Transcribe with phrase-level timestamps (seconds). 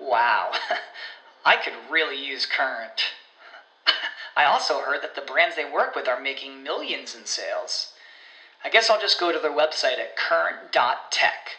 [0.00, 0.52] Wow,
[1.44, 3.02] I could really use Current.
[4.36, 7.92] I also heard that the brands they work with are making millions in sales.
[8.64, 11.50] I guess I'll just go to their website at current.tech.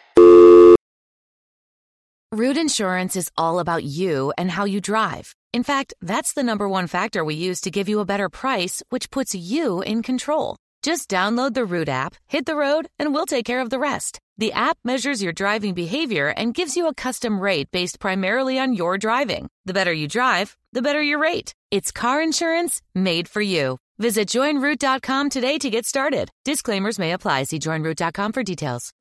[2.34, 5.36] Root Insurance is all about you and how you drive.
[5.52, 8.82] In fact, that's the number one factor we use to give you a better price,
[8.90, 10.56] which puts you in control.
[10.82, 14.20] Just download the Root app, hit the road, and we'll take care of the rest.
[14.42, 18.74] The app measures your driving behavior and gives you a custom rate based primarily on
[18.74, 19.48] your driving.
[19.68, 21.54] The better you drive, the better your rate.
[21.70, 23.78] It's car insurance made for you.
[24.00, 26.32] Visit joinroot.com today to get started.
[26.44, 27.44] Disclaimers may apply.
[27.44, 28.92] See joinroot.com for details.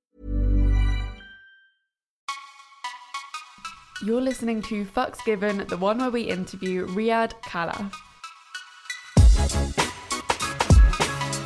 [4.04, 7.90] You're listening to Fucks Given, the one where we interview Riyadh Khalaf.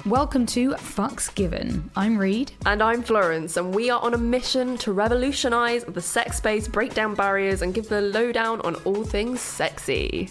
[0.07, 1.91] Welcome to Fucks Given.
[1.97, 2.53] I'm Reed.
[2.67, 6.93] And I'm Florence, and we are on a mission to revolutionise the sex space, break
[6.93, 10.31] down barriers, and give the lowdown on all things sexy.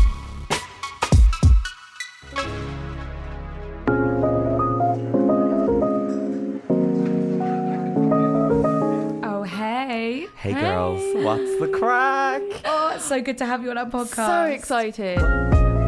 [9.23, 10.27] Oh, hey.
[10.37, 12.41] Hey girls, what's the crack?
[12.63, 14.27] Oh, it's so good to have you on our podcast.
[14.27, 15.80] So excited.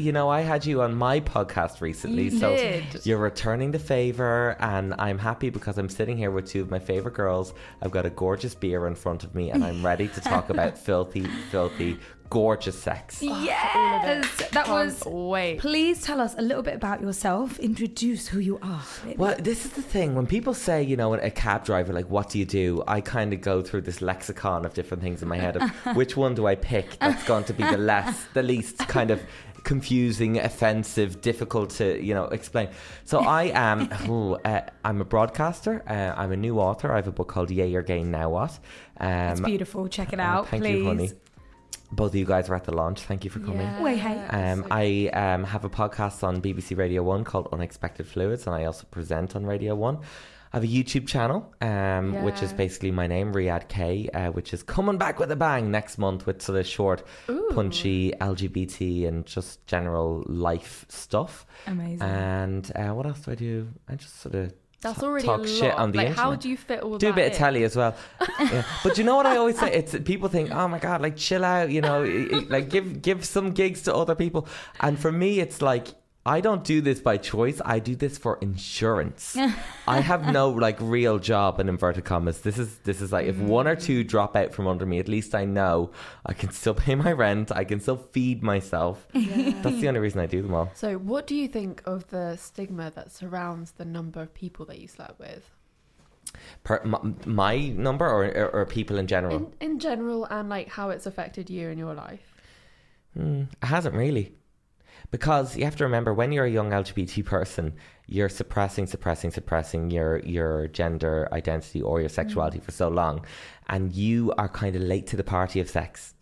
[0.00, 3.04] You know, I had you on my podcast recently, You so did.
[3.04, 6.78] you're returning the favor, and I'm happy because I'm sitting here with two of my
[6.78, 7.52] favorite girls.
[7.82, 10.78] I've got a gorgeous beer in front of me, and I'm ready to talk about
[10.88, 11.98] filthy, filthy,
[12.30, 13.20] gorgeous sex.
[13.20, 15.02] Yes, that was.
[15.02, 15.58] Can't wait.
[15.58, 17.58] Please tell us a little bit about yourself.
[17.58, 18.82] Introduce who you are.
[19.16, 20.14] Well, this is the thing.
[20.14, 22.82] When people say, you know, a cab driver, like, what do you do?
[22.86, 26.16] I kind of go through this lexicon of different things in my head of which
[26.16, 29.20] one do I pick that's going to be the less, the least kind of
[29.64, 32.68] confusing, offensive, difficult to, you know, explain.
[33.04, 35.82] So I am, ooh, uh, I'm a broadcaster.
[35.86, 36.92] Uh, I'm a new author.
[36.92, 38.58] I have a book called Yay You're Gay Now What.
[38.98, 39.88] Um, It's beautiful.
[39.88, 40.78] Check it uh, out, thank please.
[40.78, 41.10] you, honey.
[41.92, 43.00] Both of you guys are at the launch.
[43.00, 43.82] Thank you for coming.
[43.82, 44.18] Wait, hey.
[44.28, 48.64] Um, I um, have a podcast on BBC Radio 1 called Unexpected Fluids, and I
[48.64, 49.98] also present on Radio 1.
[50.52, 54.52] I have a YouTube channel, um, which is basically my name, Riyadh K, uh, which
[54.52, 57.04] is coming back with a bang next month with sort of short,
[57.54, 61.46] punchy LGBT and just general life stuff.
[61.68, 62.02] Amazing.
[62.02, 63.68] And uh, what else do I do?
[63.88, 64.52] I just sort of
[64.82, 67.08] That's already talk a shit on the like, internet how do you fit all do
[67.08, 67.38] a that bit of in?
[67.38, 67.94] telly as well.
[68.40, 68.64] yeah.
[68.82, 69.70] But you know what I always say?
[69.72, 72.02] It's people think, oh my god, like chill out, you know,
[72.48, 74.48] like give give some gigs to other people.
[74.80, 75.88] And for me, it's like
[76.26, 77.62] I don't do this by choice.
[77.64, 79.36] I do this for insurance.
[79.88, 82.42] I have no like real job in inverted commas.
[82.42, 85.08] This is this is like if one or two drop out from under me, at
[85.08, 85.92] least I know
[86.26, 87.50] I can still pay my rent.
[87.50, 89.06] I can still feed myself.
[89.14, 90.70] That's the only reason I do them all.
[90.74, 94.78] So, what do you think of the stigma that surrounds the number of people that
[94.78, 95.50] you slept with?
[96.64, 99.36] Per, my, my number or, or or people in general.
[99.36, 102.34] In, in general, and like how it's affected you in your life.
[103.18, 104.34] Mm, it hasn't really.
[105.10, 107.74] Because you have to remember when you're a young LGBT person,
[108.06, 113.24] you're suppressing, suppressing, suppressing your your gender identity or your sexuality for so long.
[113.68, 116.14] And you are kind of late to the party of sex.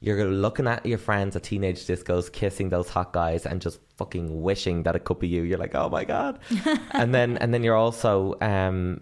[0.00, 4.42] You're looking at your friends at teenage discos, kissing those hot guys, and just fucking
[4.42, 5.42] wishing that it could be you.
[5.42, 6.38] You're like, oh my god,
[6.90, 9.00] and then and then you're also um,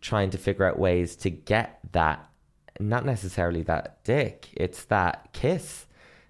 [0.00, 2.28] trying to figure out ways to get that,
[2.80, 5.86] not necessarily that dick, it's that kiss,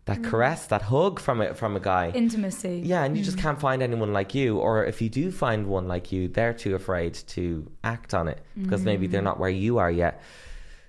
[0.08, 2.10] that caress, that hug from a from a guy.
[2.14, 2.82] Intimacy.
[2.84, 4.58] Yeah, and you just can't find anyone like you.
[4.58, 8.40] Or if you do find one like you, they're too afraid to act on it
[8.60, 10.14] because maybe they're not where you are yet.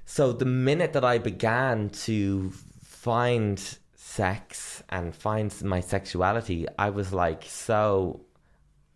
[0.06, 2.51] So the minute that I began to
[2.83, 3.60] find
[3.95, 8.22] sex and find my sexuality, I was like, so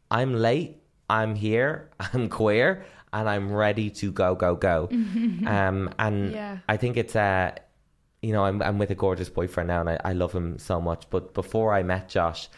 [0.10, 0.78] I'm late,
[1.10, 4.88] I'm here, I'm queer, and I'm ready to go, go, go.
[5.46, 6.58] um, and Yeah.
[6.68, 7.52] I think it's uh,
[8.24, 10.80] you know, I'm I'm with a gorgeous boyfriend now, and I, I love him so
[10.82, 11.10] much.
[11.10, 12.50] But before I met Josh,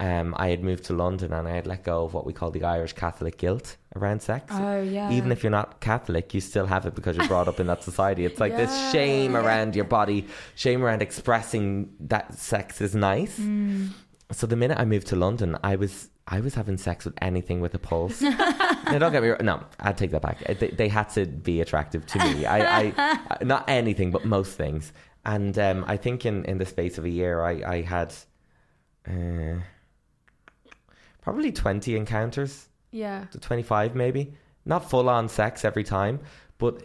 [0.00, 2.52] um, I had moved to London, and I had let go of what we call
[2.52, 4.46] the Irish Catholic guilt around sex.
[4.54, 5.10] Oh, yeah.
[5.10, 7.82] Even if you're not Catholic, you still have it because you're brought up in that
[7.82, 8.24] society.
[8.24, 13.38] It's like this shame around your body, shame around expressing that sex is nice.
[13.40, 13.90] Mm.
[14.30, 17.60] So the minute I moved to London, I was I was having sex with anything
[17.60, 18.20] with a pulse.
[18.20, 19.38] no, don't get me wrong.
[19.42, 20.44] No, I'd take that back.
[20.44, 22.44] They, they had to be attractive to me.
[22.44, 24.92] I, I not anything, but most things.
[25.24, 28.14] And um, I think in, in the space of a year, I I had
[29.06, 29.60] uh,
[31.22, 33.24] probably twenty encounters Yeah.
[33.32, 34.32] to 25 maybe
[34.64, 36.20] not full on sex every time
[36.58, 36.82] but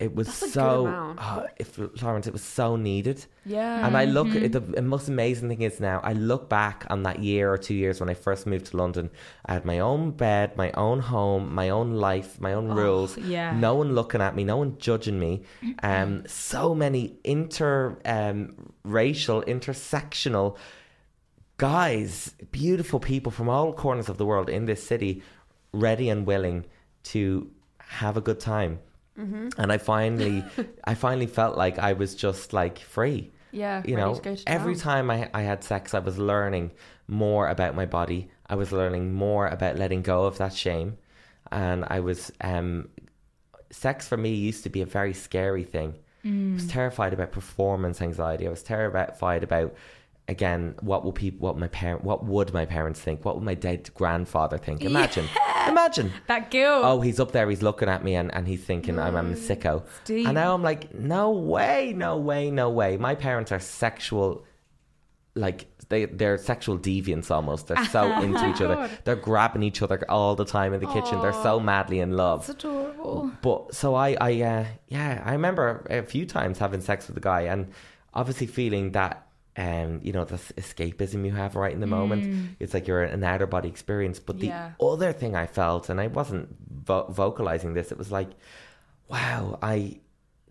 [0.00, 3.86] it was That's a good so oh, if Lawrence it was so needed Yeah.
[3.86, 7.04] and I look at the, the most amazing thing is now I look back on
[7.04, 9.10] that year or two years when I first moved to London
[9.46, 13.56] I had my own bed my own home my own life my own rules yeah.
[13.56, 15.42] no one looking at me no one judging me
[15.82, 20.56] um so many inter um, racial intersectional
[21.56, 25.22] guys, beautiful people from all corners of the world in this city,
[25.72, 26.64] ready and willing
[27.04, 28.80] to have a good time.
[29.18, 29.48] Mm-hmm.
[29.58, 30.44] And I finally,
[30.84, 33.32] I finally felt like I was just like free.
[33.52, 33.82] Yeah.
[33.84, 36.72] You know, to to every time I, I had sex, I was learning
[37.06, 38.28] more about my body.
[38.48, 40.98] I was learning more about letting go of that shame.
[41.52, 42.88] And I was, um,
[43.70, 45.94] sex for me used to be a very scary thing.
[46.24, 48.46] I was terrified about performance anxiety.
[48.46, 49.74] I was terrified about
[50.26, 53.24] again what will people what my parent what would my parents think?
[53.24, 54.82] What would my dead grandfather think?
[54.82, 55.26] Imagine.
[55.68, 56.12] Imagine.
[56.26, 56.84] That guilt.
[56.84, 59.36] Oh, he's up there, he's looking at me and, and he's thinking I'm, I'm a
[59.36, 59.82] sicko.
[60.04, 60.26] deep.
[60.26, 62.96] And now I'm like, no way, no way, no way.
[62.96, 64.44] My parents are sexual
[65.34, 67.66] like they they're sexual deviants almost.
[67.66, 68.88] They're so into each other.
[69.04, 71.20] They're grabbing each other all the time in the kitchen.
[71.20, 72.40] They're so madly in love.
[72.40, 73.30] It's adorable.
[73.42, 77.20] But so I, I, uh, yeah, I remember a few times having sex with a
[77.20, 77.72] guy, and
[78.12, 79.23] obviously feeling that,
[79.56, 82.56] um, you know, the escapism you have right in the moment.
[82.60, 84.18] It's like you're an outer body experience.
[84.18, 84.72] But the Yeah.
[84.80, 88.30] other thing I felt, and I wasn't vo- vocalizing this, it was like,
[89.08, 90.00] wow, I,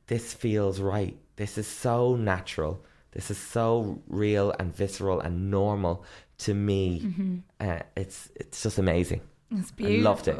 [0.08, 1.18] this feels right.
[1.36, 2.84] This is so natural.
[3.12, 6.04] This is so real and visceral and normal
[6.40, 7.42] to me.
[7.60, 9.22] Uh, it's it's just amazing.
[9.52, 10.00] It's beautiful.
[10.00, 10.38] I loved it.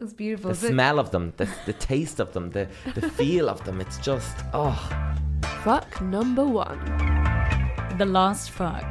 [0.00, 0.50] It's beautiful.
[0.50, 3.80] The smell of them, the, the taste of them, the, the feel of them.
[3.80, 4.78] It's just, oh.
[5.64, 6.78] Fuck number one.
[7.98, 8.84] The last fuck.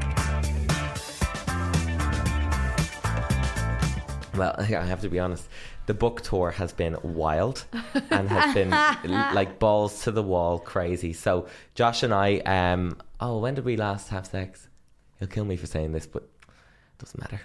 [4.36, 5.48] Well, I have to be honest.
[5.86, 7.64] The book tour has been wild
[8.12, 11.14] and has been like balls to the wall crazy.
[11.14, 14.68] So, Josh and I, um, oh, when did we last have sex?
[15.20, 17.42] He'll kill me for saying this, but it doesn't matter.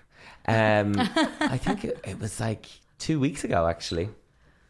[0.47, 0.95] Um,
[1.41, 2.67] I think it, it was like
[2.99, 4.09] two weeks ago, actually.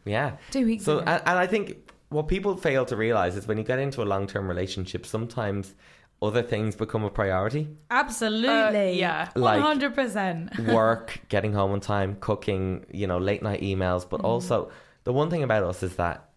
[0.05, 0.37] Yeah.
[0.51, 1.07] Two weeks So, ago.
[1.11, 4.05] and, and I think what people fail to realize is when you get into a
[4.05, 5.75] long term relationship, sometimes
[6.23, 7.69] other things become a priority.
[7.91, 8.93] Absolutely.
[8.93, 9.29] Uh, yeah.
[9.35, 10.73] Like- 100%.
[10.73, 14.09] work, getting home on time, cooking, you know, late night emails.
[14.09, 14.71] But also,
[15.05, 16.29] the one thing about us is that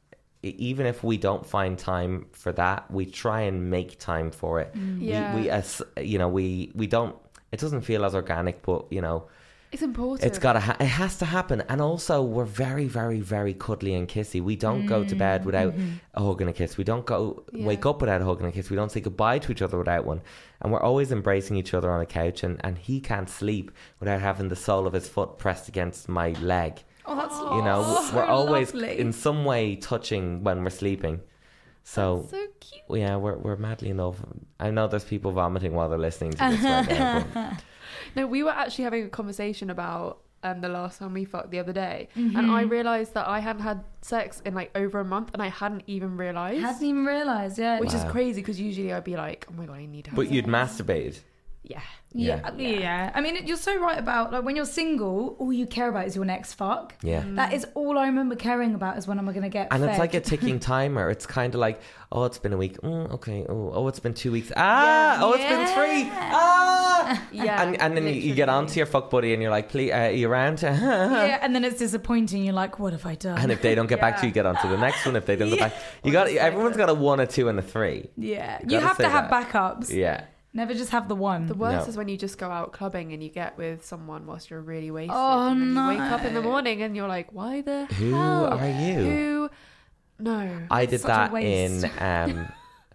[0.42, 4.76] even if we don't find time for that, we try and make time for it.
[4.76, 5.36] Yeah.
[5.36, 7.16] We, we as you know, we we don't.
[7.52, 9.28] It doesn't feel as organic, but you know,
[9.75, 10.25] It's important.
[10.25, 10.62] it's got to.
[10.62, 11.62] Ha- it has to happen.
[11.68, 14.42] And also, we're very, very, very cuddly and kissy.
[14.42, 15.45] We don't go to bed mm-hmm.
[15.48, 15.74] without
[16.13, 16.77] a hug and a kiss.
[16.77, 18.69] We don't go wake up without a hug and a kiss.
[18.69, 20.21] We don't say goodbye to each other without one.
[20.61, 22.42] And we're always embracing each other on a couch.
[22.44, 23.69] And, and he can't sleep
[24.00, 26.81] without having the sole of his foot pressed against my leg.
[27.06, 28.97] Oh, that's You know, so we're always lovely.
[28.97, 31.19] in some way touching when we're sleeping.
[31.83, 33.02] So, so cute.
[33.02, 34.26] yeah, we're we're madly in love.
[34.59, 37.26] I know there's people vomiting while they're listening to this right now.
[37.31, 37.64] But
[38.16, 41.60] No, we were actually having a conversation about um, the last time we fucked the
[41.60, 42.52] other day, and Mm-hmm.
[42.52, 45.84] I realized that I hadn't had sex in like over a month, and I hadn't
[45.88, 47.80] even realized, Hadn't even realised, yeah.
[47.80, 50.10] which is crazy because usually I'd be like, oh my god, I need to.
[50.12, 50.34] Have but sex.
[50.36, 51.19] you'd masturbate.
[51.68, 51.81] Yeah,
[52.14, 52.52] yeah.
[52.57, 53.12] yeah.
[53.16, 56.16] I mean, you're so right about like when you're single, all you care about is
[56.16, 56.94] your next fuck.
[57.02, 57.24] Yeah.
[57.40, 59.81] That is all I remember caring about is when am I going to get And
[59.81, 59.90] fed.
[59.90, 61.10] it's like a ticking timer.
[61.10, 61.81] It's kind of like,
[62.12, 62.80] oh, it's been a week.
[62.81, 63.45] Mm, okay.
[63.50, 64.52] Oh, oh, it's been two weeks.
[64.56, 66.10] Ah, oh, it's been three.
[66.14, 67.28] Ah.
[67.31, 68.57] yeah, And, and then you, you get literally.
[68.66, 70.62] onto your fuck buddy and you're like, please, uh, are you around?
[70.64, 72.44] yeah, and then it's disappointing.
[72.44, 73.38] You're like, what have I done?
[73.38, 75.16] and if they don't get back to you, you get onto the next one.
[75.16, 77.62] If they don't get back, you got everyone's got a one, a two, and a
[77.62, 78.10] three.
[78.18, 79.52] yeah, You you have to have that.
[79.52, 79.90] backups.
[79.94, 80.26] Yeah.
[80.56, 81.47] Never just have the one.
[81.47, 81.90] The worst No.
[81.92, 84.90] is when you just go out clubbing and you get with someone whilst you're really
[84.90, 85.14] wasted.
[85.16, 85.90] Oh, and then no.
[85.92, 88.45] You wake up in the morning and you're like, why the Who hell?
[88.57, 88.94] are you?
[88.95, 89.50] Who?
[90.19, 90.40] No.
[90.71, 91.83] I did Such a that waste.
[91.83, 92.47] in um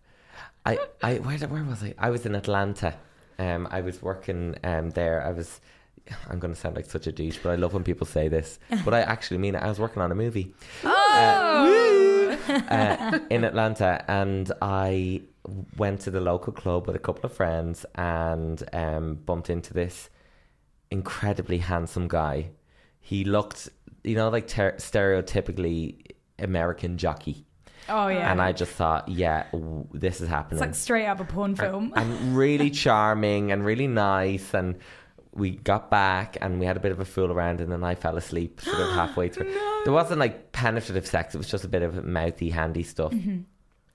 [0.67, 1.95] I I where did- where was I?
[1.99, 2.95] I was in Atlanta.
[3.38, 5.23] Um I was working um there.
[5.23, 5.61] I was
[6.31, 8.59] I'm going to sound like such a douche, but I love when people say this.
[8.87, 9.62] But I actually mean it.
[9.62, 15.23] I was working on a movie Oh, uh, in Atlanta, and I
[15.76, 20.11] went to the local club with a couple of friends and um, bumped into this
[20.90, 22.50] incredibly handsome guy.
[23.00, 23.68] He looked,
[24.04, 27.44] you know, like ter- stereotypically American jockey.
[27.88, 28.30] oh yeah.
[28.30, 30.59] And I just thought, yeah, w- this is happening.
[30.59, 31.92] it's like straight out of a porn film.
[31.97, 34.52] and really charming and really nice.
[34.54, 34.76] And
[35.32, 37.94] we got back and we had a bit of a fool around, and then I
[37.94, 39.50] fell asleep sort of halfway through.
[39.85, 43.14] There wasn't like penetrative sex; it was just a bit of mouthy, handy stuff.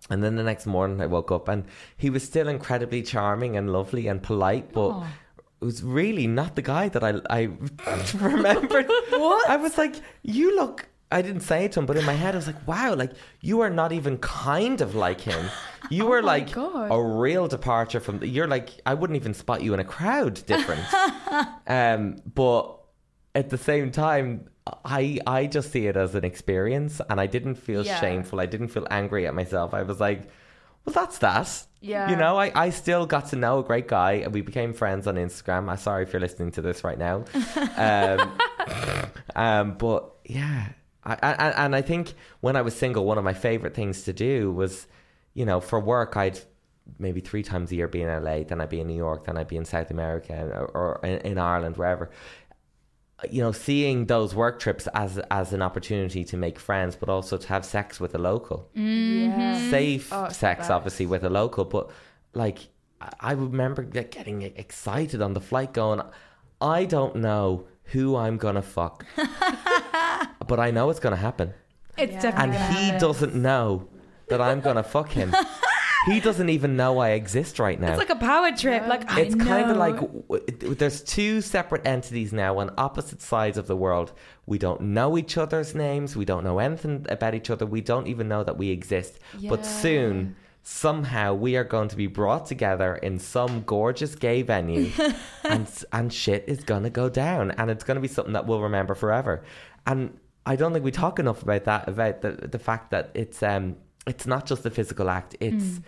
[0.10, 1.66] And then the next morning, I woke up and
[1.98, 5.04] he was still incredibly charming and lovely and polite, but.
[5.62, 7.50] It was really not the guy that I I
[8.20, 8.86] remembered.
[9.10, 9.50] what?
[9.50, 10.88] I was like, you look.
[11.12, 13.14] I didn't say it to him, but in my head, I was like, wow, like
[13.40, 15.50] you are not even kind of like him.
[15.92, 16.90] You were like God.
[16.92, 18.24] a real departure from.
[18.24, 20.82] You're like I wouldn't even spot you in a crowd different.
[21.68, 22.80] um, but
[23.36, 24.50] at the same time,
[24.84, 28.00] I I just see it as an experience, and I didn't feel Yeah.
[28.00, 28.40] shameful.
[28.40, 29.74] I didn't feel angry at myself.
[29.74, 30.28] I was like,
[30.86, 31.66] well, that's that.
[31.82, 32.10] Yeah.
[32.10, 35.06] You know, I, I still got to know a great guy, and we became friends
[35.08, 35.70] on Instagram.
[35.70, 37.26] I'm sorry if you're listening to this right now.
[37.78, 38.38] Um,
[39.36, 40.70] um, but yeah,
[41.04, 44.14] I, I, and I think when I was single, one of my favorite things to
[44.14, 44.88] do was,
[45.36, 46.40] you know, for work, I'd
[47.00, 49.38] maybe three times a year be in LA, then I'd be in New York, then
[49.38, 52.10] I'd be in South America or, or in, in Ireland, wherever.
[53.32, 57.38] You know, seeing those work trips as as an opportunity to make friends, but also
[57.38, 59.40] to have sex with a local mm-hmm.
[59.40, 59.70] Yeah.
[59.70, 60.72] safe Oh, sex, best.
[60.72, 61.64] obviously, with a local.
[61.64, 61.90] But
[62.34, 62.60] like,
[63.00, 66.02] I- I remember getting excited on the flight, going,
[66.60, 69.06] I don't know who I'm gonna fuck,
[70.48, 71.54] but I know it's gonna happen,
[71.98, 72.22] it's Yeah.
[72.22, 73.00] definitely and he happen.
[73.02, 73.88] doesn't know
[74.28, 75.34] that I'm gonna fuck him.
[76.06, 77.90] he doesn't even know I exist right now.
[77.90, 78.88] It's like a power trip.
[78.88, 80.46] Like I It's kind of like w-
[80.76, 84.14] there's two separate entities now on opposite sides of the world.
[84.46, 86.16] We don't know each other's names.
[86.16, 87.66] We don't know anything about each other.
[87.66, 89.20] We don't even know that we exist.
[89.50, 94.92] But soon, somehow, we are going to be brought together in some gorgeous gay venue,
[95.44, 98.96] and and shit is gonna go down, and it's gonna be something that we'll remember
[98.96, 99.44] forever.
[99.88, 101.88] And I don't think we talk enough about that.
[101.88, 105.36] About the the fact that it's um it's not just a physical act.
[105.40, 105.82] It's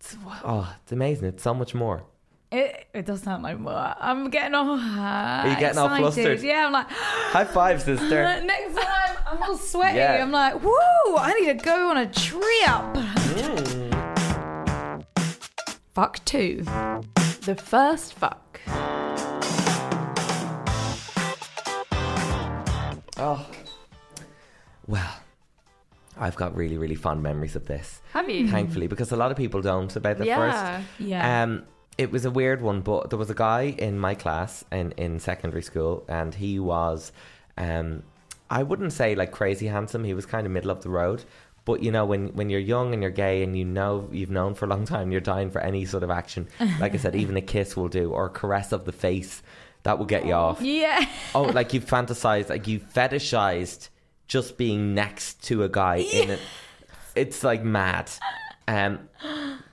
[0.00, 1.28] it's oh it's amazing.
[1.28, 2.02] It's so much more.
[2.50, 4.70] It, it does sound like what I'm getting all.
[4.70, 6.40] Uh, you getting all flustered?
[6.40, 6.88] Yeah, I'm like.
[6.90, 8.22] High five, sister.
[8.44, 9.98] Next time, I'm all sweaty.
[9.98, 10.22] Yeah.
[10.22, 10.72] I'm like, woo!
[11.16, 12.96] I need to go on a trip.
[15.94, 16.64] Fuck two.
[17.42, 18.60] The first fuck.
[23.16, 23.46] Oh.
[24.86, 25.19] Well,
[26.20, 28.48] I've got really, really fond memories of this, Have you?
[28.48, 30.36] thankfully, because a lot of people don't about the Yeah.
[30.36, 30.86] first.
[31.00, 31.42] Yeah.
[31.42, 31.64] Um,
[31.98, 35.18] it was a weird one, but there was a guy in my class in, in
[35.18, 37.10] secondary school, and he was,
[37.58, 38.02] um,
[38.48, 40.04] I wouldn't say like crazy handsome.
[40.04, 41.24] He was kind of middle of the road.
[41.66, 44.54] But you know, when, when you're young and you're gay and you know you've known
[44.54, 46.48] for a long time, you're dying for any sort of action.
[46.80, 49.42] Like I said, even a kiss will do, or a caress of the face,
[49.82, 50.60] that will get you off.
[50.62, 51.06] yeah.
[51.34, 53.88] Oh, like you fantasized, like you fetishized
[54.30, 56.40] just being next to a guy in it.
[57.16, 58.08] It's like mad.
[58.68, 59.08] Um,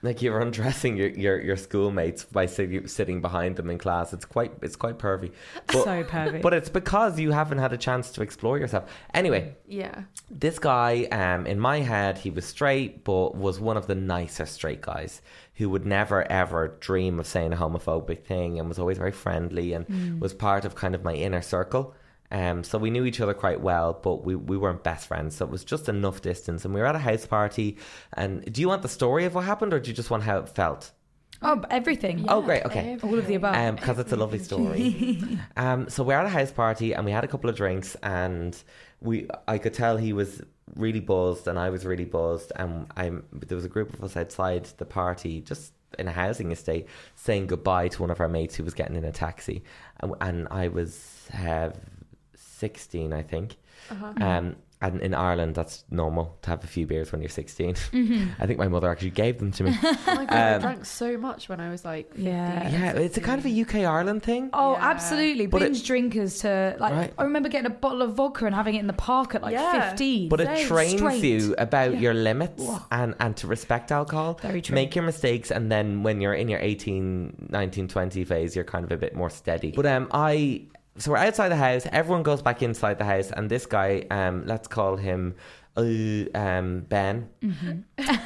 [0.02, 4.12] like you're undressing your, your, your schoolmates by sit, sitting behind them in class.
[4.12, 5.32] It's quite it's quite pervy.
[5.68, 6.42] But, So pervy.
[6.42, 8.90] But it's because you haven't had a chance to explore yourself.
[9.14, 10.04] Anyway, Yeah.
[10.32, 14.48] this guy, um, in my head, he was straight, but was one of the nicer
[14.48, 15.22] straight guys
[15.58, 19.74] who would never ever dream of saying a homophobic thing and was always very friendly
[19.74, 21.94] and was part of kind of my inner circle.
[22.32, 25.38] Um, so we knew each other quite well, but we, we weren't best friends.
[25.38, 26.66] So it was just enough distance.
[26.66, 27.78] And we were at a house party.
[28.14, 30.40] And do you want the story of what happened, or do you just want how
[30.40, 30.92] it felt?
[31.42, 32.26] Oh, everything.
[32.28, 32.66] oh, great.
[32.66, 33.76] Okay All of the above.
[33.76, 35.22] because it's a lovely story.
[35.58, 38.58] um, so we're at a house party and we had a couple of drinks and
[39.02, 40.42] we I could tell he was
[40.76, 44.18] really buzzed and I was really buzzed and I'm there was a group of us
[44.18, 48.56] outside the party just in a housing estate saying goodbye to one of our mates
[48.56, 49.64] who was getting in a taxi
[50.00, 51.70] and, and I was uh,
[52.58, 53.56] 16 I think
[54.22, 57.76] um, and in Ireland that's normal to have a few beers when you're 16
[58.40, 60.86] I think my mother actually gave them to me Oh my god, I Um, drank
[60.86, 62.26] so much when I was like 15.
[62.26, 62.70] Yeah.
[62.70, 64.90] yeah it's a kind of a UK Ireland thing Oh, Yeah.
[64.92, 65.48] absolutely.
[65.48, 66.94] But it- Binge drinkers to like.
[66.94, 67.14] Right.
[67.18, 69.54] I remember getting a bottle of vodka and having it in the park at like
[69.54, 69.90] Yeah.
[69.90, 70.30] 15.
[70.30, 70.68] But it Same.
[70.68, 71.24] trains Straight.
[71.24, 72.00] you about Yeah.
[72.00, 74.40] your limits and, and to respect alcohol.
[74.44, 74.76] Very true.
[74.76, 78.86] Make your mistakes, and then when you're in your 18, 19, 20 phase, you're kind
[78.86, 79.72] of a bit more steady.
[79.76, 80.66] But um, I.
[81.00, 81.86] So we're outside the house.
[81.92, 85.36] Everyone goes back inside the house, and this guy, um, let's call him
[85.76, 85.82] uh,
[86.34, 87.30] um, Ben.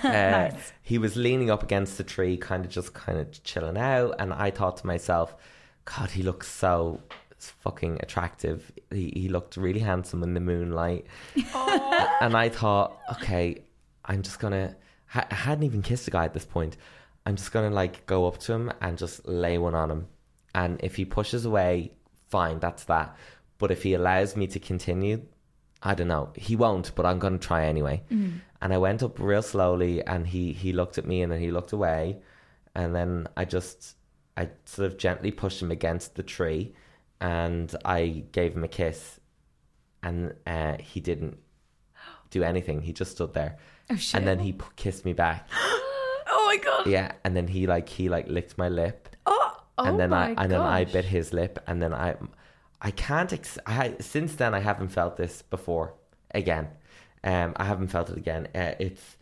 [0.03, 0.51] uh,
[0.81, 4.33] He was leaning up against the tree, kind of just kind of chilling out, and
[4.33, 5.35] I thought to myself,
[5.83, 7.01] God, he looks so
[7.37, 8.71] fucking attractive.
[8.89, 11.07] He, he looked really handsome in the moonlight.
[11.35, 13.63] and I thought, okay,
[14.05, 14.75] I'm just gonna.
[15.13, 16.77] I hadn't even kissed a guy at this point.
[17.25, 20.07] I'm just gonna like go up to him and just lay one on him.
[20.55, 21.91] And if he pushes away,
[22.31, 23.15] fine, that's that.
[23.59, 25.21] But if he allows me to continue,
[25.83, 26.31] I don't know.
[26.35, 28.01] He won't, but I'm gonna try anyway.
[28.09, 31.51] And I went up real slowly, and he he looked at me, and then he
[31.51, 32.17] looked away,
[32.75, 33.95] and then I just
[34.37, 36.73] I sort of gently pushed him against the tree,
[37.19, 39.19] and I gave him a kiss,
[40.03, 41.37] and uh, he didn't
[42.29, 42.81] do anything.
[42.81, 43.57] He just stood there,
[43.89, 44.19] Oh shit.
[44.19, 45.47] and then he p- kissed me back.
[46.33, 46.87] Oh my god.
[46.87, 49.10] Yeah, and then he like he like licked my lip,
[49.77, 52.15] Oh, and then I and then I bit his lip, and then I
[52.81, 53.31] I can't.
[53.33, 55.93] Ex- I since then I haven't felt this before
[56.33, 56.67] again.
[57.23, 58.47] Um, I haven't felt it again.
[58.55, 59.17] Uh, it's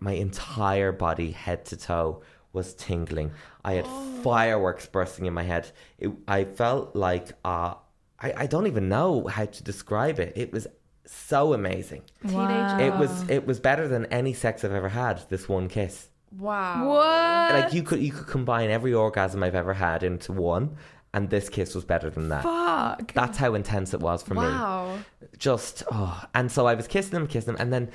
[0.00, 2.22] my entire body, head to toe,
[2.52, 3.30] was tingling.
[3.64, 4.20] I had Oh.
[4.22, 5.70] fireworks bursting in my head.
[5.98, 7.74] It, I felt like uh,
[8.20, 10.32] I I don't even know how to describe it.
[10.36, 10.66] It was
[11.06, 12.02] so amazing.
[12.26, 12.80] Teenage.
[12.80, 15.22] It was it was better than any sex I've ever had.
[15.30, 16.88] This one kiss Wow.
[16.88, 17.60] What?
[17.60, 20.76] like you could you could combine every orgasm I've ever had into one,
[21.14, 22.42] and this kiss was better than that.
[22.42, 23.12] Fuck.
[23.12, 24.40] That's how intense it was for me.
[24.40, 24.98] Wow.
[25.38, 27.90] Just oh, and so I was kissing him, kissing him, and then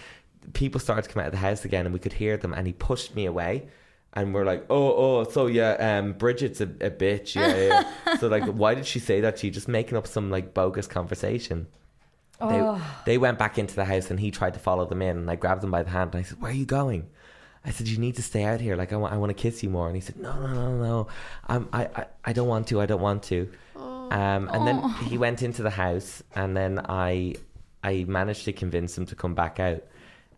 [0.54, 2.66] people started to come out of the house again, and we could hear them, and
[2.68, 3.68] he pushed me away.
[4.14, 7.56] And we're like, oh, oh, so yeah, um, Bridget's a, a bitch, yeah,
[8.06, 8.18] yeah.
[8.20, 9.54] so like, why did she say that to you?
[9.54, 11.68] Just making up some like bogus conversation.
[12.42, 12.82] They, Oh.
[13.06, 15.36] they went back into the house and he tried to follow them in and I
[15.38, 17.08] grabbed him by the hand and I said, where are you going?
[17.66, 18.76] I said, you need to stay out here.
[18.76, 19.88] Like, I want, I want to kiss you more.
[19.88, 21.08] And he said, no, no, no, no.
[21.48, 22.82] Um, I, I, I don't want to.
[22.82, 23.52] I don't want to.
[23.76, 27.36] Um, and then he went into the house and then I,
[27.84, 29.84] I managed to convince him to come back out.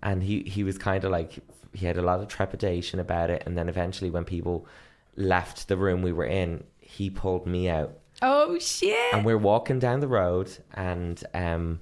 [0.03, 1.39] And he, he was kind of like,
[1.73, 3.43] he had a lot of trepidation about it.
[3.45, 4.67] And then eventually when people
[5.15, 9.13] left the room we were in, he pulled me out Oh shit.
[9.13, 11.79] and we're walking down the road and um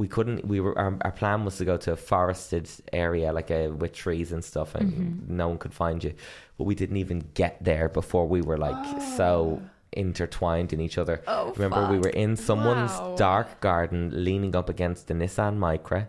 [0.00, 3.50] we couldn't we were our, our plan was to go to a forested area like
[3.50, 5.36] a with trees and stuff and mm-hmm.
[5.36, 6.14] no one could find you.
[6.56, 8.82] But we didn't even get there before we were like
[9.18, 9.68] so ah.
[9.92, 11.22] intertwined in each other.
[11.26, 13.14] Oh, remember we were in someone's Wow.
[13.16, 16.00] dark garden leaning up against the nissan micra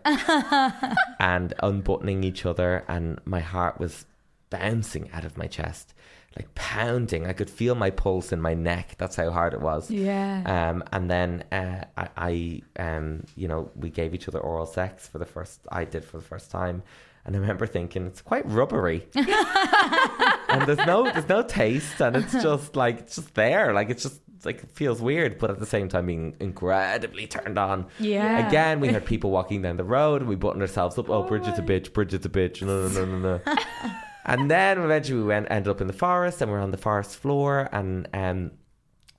[1.20, 4.06] and unbuttoning each other and my heart was
[4.48, 5.92] bouncing out of my chest
[6.36, 9.90] like pounding i could feel my pulse in my neck that's how hard it was
[9.90, 10.70] yeah.
[10.70, 15.06] um, and then uh, I, I um, you know, we gave each other oral sex
[15.08, 15.60] for the first.
[15.70, 16.82] I did for the first time,
[17.24, 22.32] and I remember thinking it's quite rubbery, and there's no there's no taste, and it's
[22.32, 25.66] just like it's just there, like it's just like it feels weird, but at the
[25.66, 27.86] same time being incredibly turned on.
[27.98, 28.48] Yeah.
[28.48, 31.08] Again, we had people walking down the road, and we buttoned ourselves up.
[31.10, 31.92] Oh, Bridget's a bitch.
[31.92, 32.62] Bridget's a bitch.
[32.62, 33.56] No, no, no, no, no.
[34.24, 37.16] and then eventually we went ended up in the forest, and we're on the forest
[37.16, 38.50] floor, and um,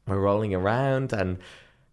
[0.07, 1.37] we're rolling around and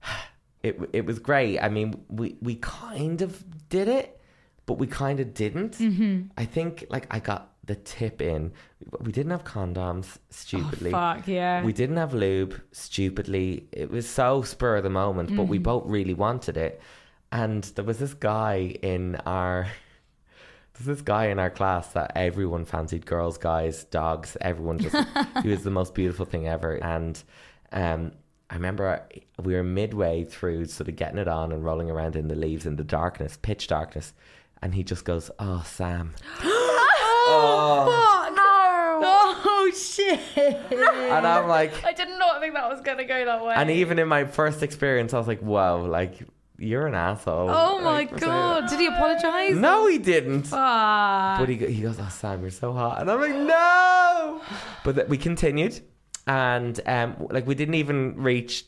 [0.63, 1.59] it it was great.
[1.61, 4.21] I mean, we we kind of did it,
[4.67, 5.73] but we kind of didn't.
[5.79, 6.23] Mm-hmm.
[6.37, 8.53] I think like I got the tip in.
[9.01, 10.91] We didn't have condoms, stupidly.
[10.91, 11.63] Fuck yeah.
[11.63, 13.69] We didn't have lube, stupidly.
[13.71, 15.63] It was so spur of the moment, but we Mm-hmm.
[15.65, 16.81] both really wanted it.
[17.31, 19.69] And there was this guy in our
[20.81, 24.97] there's this guy in our class that everyone fancied girls, guys, dogs, everyone just
[25.43, 26.75] he was the most beautiful thing ever.
[26.83, 27.23] And
[27.73, 28.13] um
[28.49, 29.07] I remember
[29.41, 32.67] we were midway through sort of getting it on and rolling around in the leaves
[32.67, 34.13] in the darkness, pitch darkness,
[34.63, 36.15] and he just goes, Oh Sam.
[39.03, 40.19] Oh shit.
[40.37, 43.55] And I'm like I did not think that was gonna go that way.
[43.57, 46.23] and even in my first experience I was like, Whoa, like
[46.61, 47.49] you're an asshole.
[47.51, 48.69] Oh my Like, god.
[48.69, 49.57] Did he apologize?
[49.57, 50.49] No, he didn't.
[50.53, 51.37] Ah.
[51.41, 53.01] But he, go- he goes, Oh, Sam, you're so hot.
[53.01, 54.41] And I'm like, No.
[54.85, 55.81] But th- we continued.
[56.27, 58.65] And um, like, we didn't even reach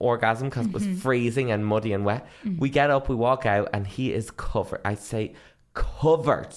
[0.00, 2.26] orgasm because it was freezing and muddy and wet.
[2.58, 4.80] We get up, we walk out, and he is covered.
[4.84, 5.34] I say,
[5.74, 6.54] covered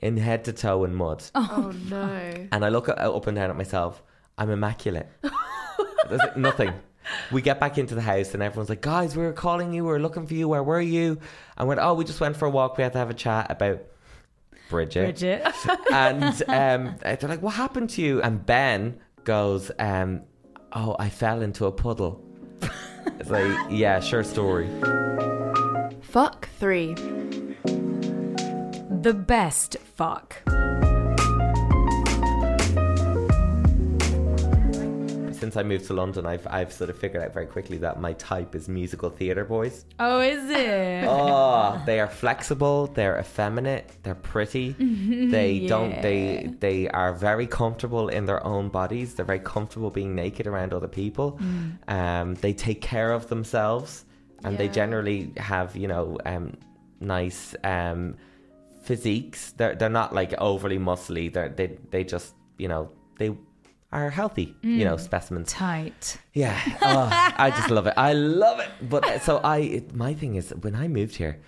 [0.00, 1.22] in head to toe in mud.
[1.34, 2.48] oh no.
[2.52, 4.02] And I look at, up and down at myself.
[4.38, 5.08] I'm immaculate.
[6.08, 6.72] There's like nothing.
[7.30, 9.84] We get back into the house and everyone's like, guys, we were calling you.
[9.84, 10.48] We were looking for you.
[10.48, 11.18] Where were you?
[11.56, 12.76] I went, oh, we just went for a walk.
[12.76, 13.80] We had to have a chat about
[14.68, 15.04] Bridget.
[15.04, 15.46] Bridget.
[15.92, 18.20] And um, they're like, what happened to you?
[18.22, 20.22] And Ben goes, um,
[20.72, 22.22] oh, I fell into a puddle.
[23.18, 24.68] It's like, yeah, sure story.
[26.02, 26.94] Fuck three.
[29.02, 30.42] the best fuck.
[35.38, 38.14] Since I moved to London, I've I've sort of figured out very quickly that my
[38.14, 39.84] type is musical theatre boys.
[39.98, 41.04] Oh, is it?
[41.16, 42.86] Oh, they are flexible.
[42.88, 43.90] They're effeminate.
[44.02, 44.74] They're pretty.
[45.36, 46.00] They don't.
[46.02, 49.14] They they are very comfortable in their own bodies.
[49.14, 51.38] They're very comfortable being naked around other people.
[51.88, 54.04] Um, they take care of themselves,
[54.44, 56.56] and they generally have you know um,
[57.00, 58.16] nice um,
[58.82, 59.52] physiques.
[59.52, 61.32] They're they're not like overly muscly.
[61.32, 63.30] They're they they just you know they
[63.92, 64.54] are healthy.
[64.62, 65.52] You know specimens.
[65.52, 66.18] Tight.
[66.32, 67.94] Yeah, oh, I just love it.
[67.96, 68.68] I love it.
[68.82, 71.40] But uh, so I, it, my thing is, when I moved here,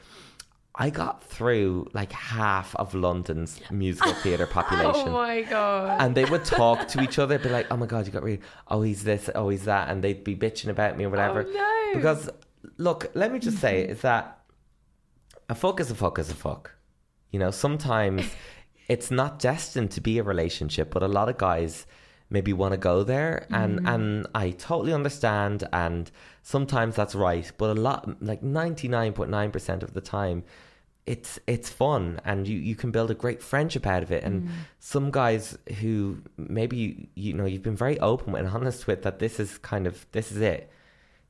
[0.75, 5.09] I got through like half of London's musical theatre population.
[5.09, 6.01] Oh my god.
[6.01, 8.41] And they would talk to each other, be like, "Oh my god, you got really,
[8.69, 11.45] oh he's this, oh he's that," and they'd be bitching about me or whatever.
[11.49, 11.95] Oh, no.
[11.95, 12.31] Because
[12.77, 14.41] look, let me just say is that
[15.49, 16.71] a fuck is a fuck is a fuck.
[17.33, 18.23] You know, sometimes
[18.89, 21.87] it's not destined to be a relationship, but a lot of guys
[22.31, 23.95] maybe want to go there and mm.
[23.95, 26.11] and I totally understand and
[26.43, 30.45] sometimes that's right, but a lot like 99.9% of the time
[31.07, 34.43] it's it's fun and you, you can build a great friendship out of it and
[34.43, 34.51] mm.
[34.79, 39.19] some guys who maybe you, you know you've been very open and honest with that
[39.19, 40.71] this is kind of this is it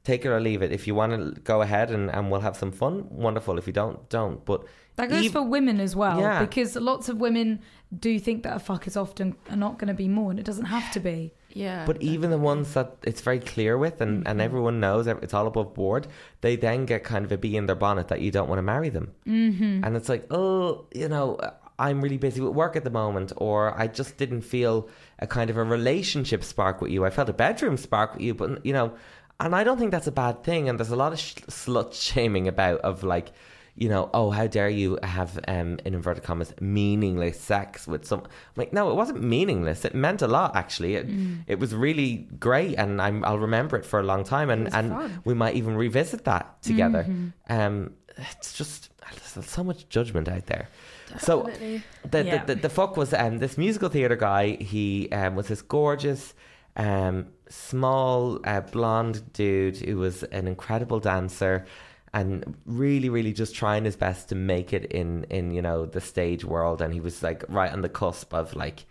[0.08, 0.72] take it or leave it.
[0.72, 3.58] If you want to go ahead and, and we'll have some fun, wonderful.
[3.58, 4.42] If you don't, don't.
[4.44, 4.64] But
[4.98, 6.40] That goes ev- for women as well, Yeah.
[6.44, 7.60] because lots of women
[7.98, 10.66] do think that a fuck is often not going to be more, and it doesn't
[10.66, 11.32] have to be.
[11.54, 11.86] yeah.
[11.86, 15.32] But even the ones that it's very clear with and, and everyone knows ev- it's
[15.32, 16.06] all above board,
[16.42, 18.62] they then get kind of a bee in their bonnet that you don't want to
[18.74, 19.12] marry them.
[19.26, 19.82] Mm-hmm.
[19.84, 21.38] And it's like, oh, you know,
[21.78, 24.88] I'm really busy with work at the moment, or I just didn't feel
[25.20, 27.04] a kind of a relationship spark with you.
[27.06, 28.92] I felt a bedroom spark with you, but, you know,
[29.40, 30.68] and I don't think that's a bad thing.
[30.68, 33.30] And there's a lot of sh- slut shaming about, of like,
[33.78, 38.20] you know, oh, how dare you have, um, in inverted commas, meaningless sex with some.
[38.20, 39.84] I'm like, no, it wasn't meaningless.
[39.84, 40.94] It meant a lot, actually.
[40.96, 41.06] It,
[41.46, 45.20] it was really great, and I'm, I'll remember it for a long time, and, and
[45.24, 47.06] we might even revisit that together.
[47.48, 48.90] Um, it's just
[49.34, 50.68] there's so much judgment out there.
[51.08, 51.78] Definitely.
[51.78, 52.44] So the, Yeah.
[52.44, 54.56] the, the the fuck was um, this musical theater guy.
[54.60, 56.34] He um, was this gorgeous,
[56.76, 61.64] um, small uh, blonde dude who was an incredible dancer,
[62.12, 66.00] and really, really just trying his best to make it in in you know the
[66.00, 66.82] stage world.
[66.82, 68.86] And he was like right on the cusp of like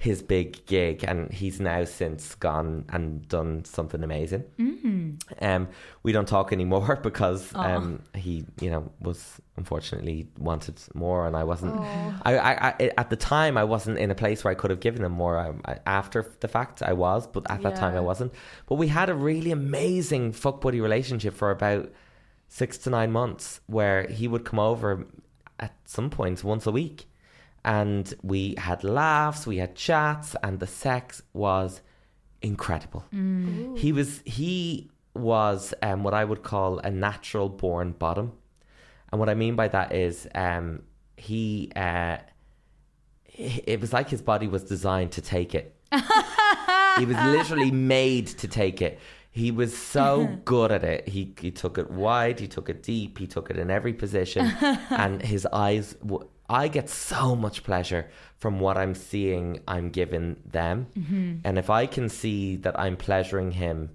[0.00, 4.44] his big gig, and he's now since gone and done something amazing.
[5.42, 5.68] Um,
[6.02, 11.44] we don't talk anymore because um, he, you know, was unfortunately wanted more, and I
[11.44, 11.78] wasn't.
[11.78, 14.80] I, I, I, at the time, I wasn't in a place where I could have
[14.80, 15.38] given him more.
[15.38, 18.32] I, I, after the fact, I was, but at that time, I wasn't.
[18.68, 21.92] But we had a really amazing fuck buddy relationship for about
[22.50, 25.06] six to nine months, where he would come over
[25.58, 27.06] at some points once a week,
[27.64, 31.80] and we had laughs, we had chats, and the sex was
[32.42, 33.04] incredible.
[33.76, 38.32] He was he was um, what I would call a natural born bottom,
[39.12, 40.82] and what I mean by that is um,
[41.16, 42.16] he uh,
[43.36, 45.76] it was like his body was designed to take it.
[46.98, 48.98] he was literally made to take it.
[49.30, 51.08] He was so good at it.
[51.08, 54.46] He he took it wide, he took it deep, he took it in every position,
[54.90, 55.94] and his eyes.
[56.04, 59.60] W- I get so much pleasure from what I'm seeing.
[59.68, 61.34] I'm giving them, mm-hmm.
[61.44, 63.90] and if I can see that I'm pleasuring him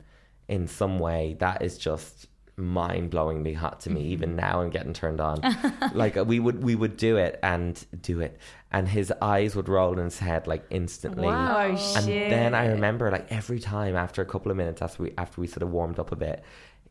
[0.47, 4.01] in some way, that is just mind-blowingly hot to me.
[4.07, 4.39] Even mm-hmm.
[4.39, 5.41] now, I'm getting turned on.
[5.93, 8.37] like uh, we would we would do it and do it,
[8.71, 11.27] and his eyes would roll in his head like instantly.
[11.27, 12.29] Oh, And shit.
[12.29, 15.47] then I remember, like every time after a couple of minutes after we after we
[15.47, 16.43] sort of warmed up a bit,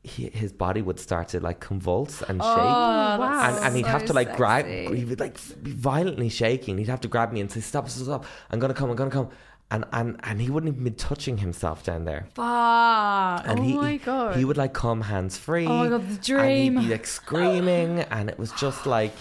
[0.05, 3.49] he, his body would start to like convulse and shake, wow.
[3.49, 4.67] and, and he'd so have to like grab.
[4.67, 6.77] He would like be violently shaking.
[6.77, 8.27] He'd have to grab me and say, "Stop, stop, stop!
[8.51, 8.91] I'm gonna come!
[8.91, 9.31] I'm gonna come!"
[9.71, 12.27] And and and he wouldn't even be touching himself down there.
[12.35, 13.49] Fuck.
[13.49, 14.37] And Oh he, my God.
[14.37, 15.67] He would like come hands free.
[15.67, 19.13] Oh my God, the And he'd be like screaming, and it was just like,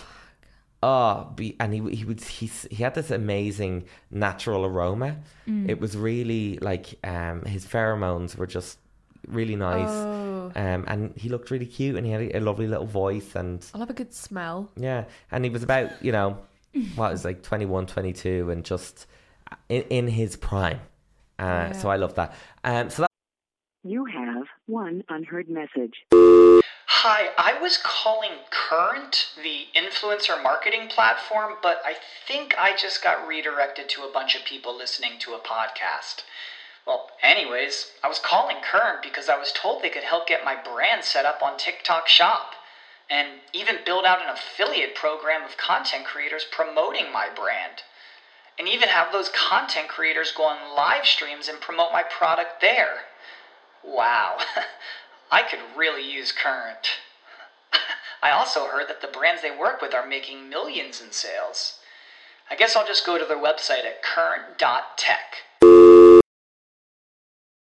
[0.84, 5.17] oh, be, and he he would he he had this amazing natural aroma.
[5.47, 5.69] Mm.
[5.69, 8.77] It was really like um his pheromones were just
[9.27, 9.89] really nice.
[9.89, 10.51] Oh.
[10.56, 13.65] Um, and he looked really cute, and he had a, a lovely little voice, and
[13.73, 14.69] I'll have a good smell.
[14.75, 16.38] yeah, and he was about you know
[16.95, 19.06] what was like 21, 22 and just
[19.69, 20.79] in, in his prime.
[21.39, 22.33] Uh, So I love that.
[22.63, 23.09] Um, so that.
[23.83, 26.05] You have one unheard message.
[26.11, 33.27] Hi, I was calling Current, the influencer marketing platform, but I think I just got
[33.27, 36.23] redirected to a bunch of people listening to a podcast.
[36.87, 40.55] Well, anyways, I was calling Current because I was told they could help get my
[40.55, 42.53] brand set up on TikTok Shop
[43.09, 47.83] and even build out an affiliate program of content creators promoting my brand.
[48.59, 53.05] And even have those content creators go on live streams and promote my product there.
[53.83, 54.37] Wow.
[55.31, 56.99] I could really use Current.
[58.21, 61.79] I also heard that the brands they work with are making millions in sales.
[62.49, 65.37] I guess I'll just go to their website at current.tech.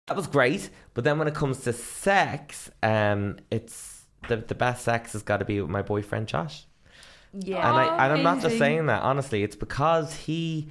[0.07, 4.83] That was great, but then when it comes to sex, um, it's the the best
[4.83, 6.65] sex has got to be with my boyfriend Josh.
[7.33, 7.67] Yeah.
[7.67, 9.43] and I and I'm not just saying that honestly.
[9.43, 10.69] It's because he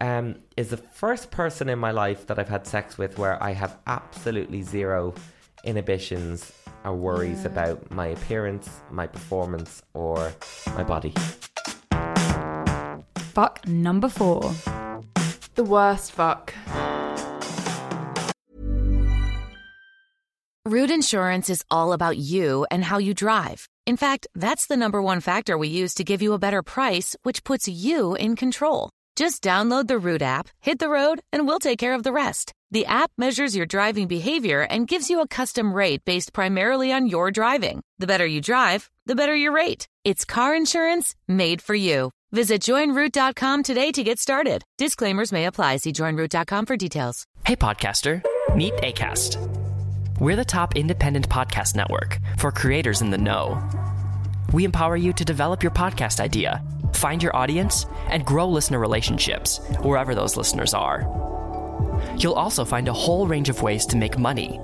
[0.00, 3.52] um, is the first person in my life that I've had sex with where I
[3.52, 5.14] have absolutely zero
[5.64, 6.52] inhibitions
[6.84, 10.32] or worries about my appearance, my performance, or
[10.74, 11.14] my body.
[13.18, 14.52] Fuck number four.
[15.54, 16.54] the worst fuck.
[20.66, 23.66] Root Insurance is all about you and how you drive.
[23.86, 27.16] In fact, that's the number one factor we use to give you a better price,
[27.22, 28.90] which puts you in control.
[29.20, 32.54] Just download the Root app, hit the road, and we'll take care of the rest.
[32.70, 37.06] The app measures your driving behavior and gives you a custom rate based primarily on
[37.06, 37.82] your driving.
[37.98, 39.86] The better you drive, the better your rate.
[40.06, 42.12] It's car insurance made for you.
[42.32, 44.62] Visit joinroot.com today to get started.
[44.78, 45.76] Disclaimers may apply.
[45.76, 47.26] See joinroot.com for details.
[47.44, 48.24] Hey, podcaster,
[48.56, 49.36] meet ACAST.
[50.18, 53.60] We're the top independent podcast network for creators in the know.
[54.52, 56.62] We empower you to develop your podcast idea,
[56.94, 61.06] find your audience, and grow listener relationships wherever those listeners are.
[62.16, 64.60] You'll also find a whole range of ways to make money.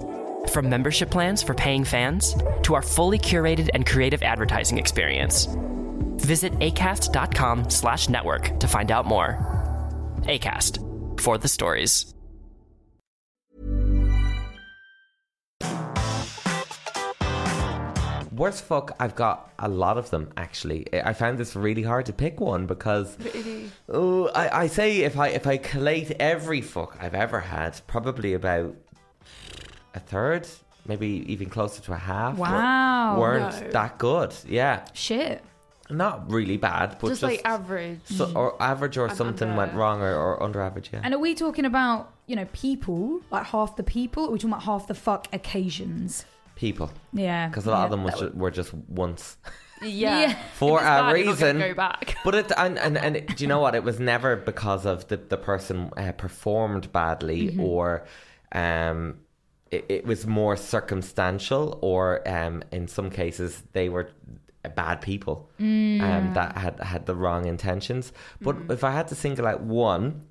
[0.51, 5.47] From membership plans for paying fans to our fully curated and creative advertising experience.
[6.17, 9.39] Visit acast.com slash network to find out more.
[10.23, 12.16] Acast, for the stories.
[18.37, 20.81] Worst fuck, I've got a lot of them actually.
[20.93, 23.71] I I found this really hard to pick one because really?
[23.89, 28.35] oh, I, I say if I if I collate every fuck I've ever had, probably
[28.35, 28.75] about
[29.95, 30.47] a third,
[30.87, 32.37] maybe even closer to a half.
[32.39, 33.19] Wow.
[33.21, 33.71] weren't No.
[33.71, 34.35] that good.
[34.47, 35.43] Yeah, Shit.
[35.89, 38.01] not really bad, but Just, just, like average.
[38.05, 39.59] so, or average or And something under.
[39.59, 40.91] went wrong or, or under average.
[40.93, 41.01] Yeah.
[41.05, 44.39] And are we talking about, you know, people, like half the people, or are we
[44.39, 46.27] talking about half the fuck occasions?
[46.57, 47.47] People, Yeah.
[47.49, 49.37] because a lot of them was ju- were just once.
[49.83, 50.21] yeah.
[50.29, 50.37] Yeah.
[50.55, 51.59] For a bad, you're not gonna reason.
[51.59, 52.17] Go back.
[52.25, 53.75] But it and, and and it- do you know what?
[53.75, 57.61] It was never because of the the person uh, performed badly Mm-hmm.
[57.61, 58.07] or
[58.53, 59.19] um
[59.71, 64.09] it, it was more circumstantial or um in some cases they were
[64.75, 66.01] bad people Mm.
[66.01, 68.13] um that had had the wrong intentions.
[68.41, 70.23] But if I had to single out one,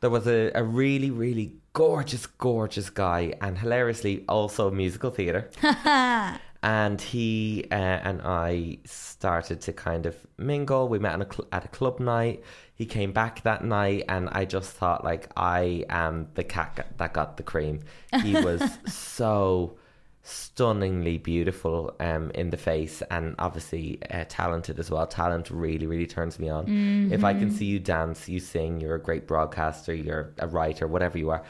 [0.00, 5.50] there was a, a really really gorgeous gorgeous guy and hilariously also musical theater
[6.62, 10.88] and he uh, and I started to kind of mingle.
[10.88, 12.42] We met a cl- at a club night.
[12.74, 17.12] He came back that night, and I just thought like I am the cat that
[17.14, 17.80] got the cream.
[18.22, 19.78] He was so
[20.22, 25.06] stunningly beautiful um, in the face, and obviously uh, talented as well.
[25.06, 27.10] Talent really, really turns me on.
[27.12, 30.86] If I can see you dance, you sing, you're a great broadcaster, you're a writer,
[30.86, 31.42] whatever you are,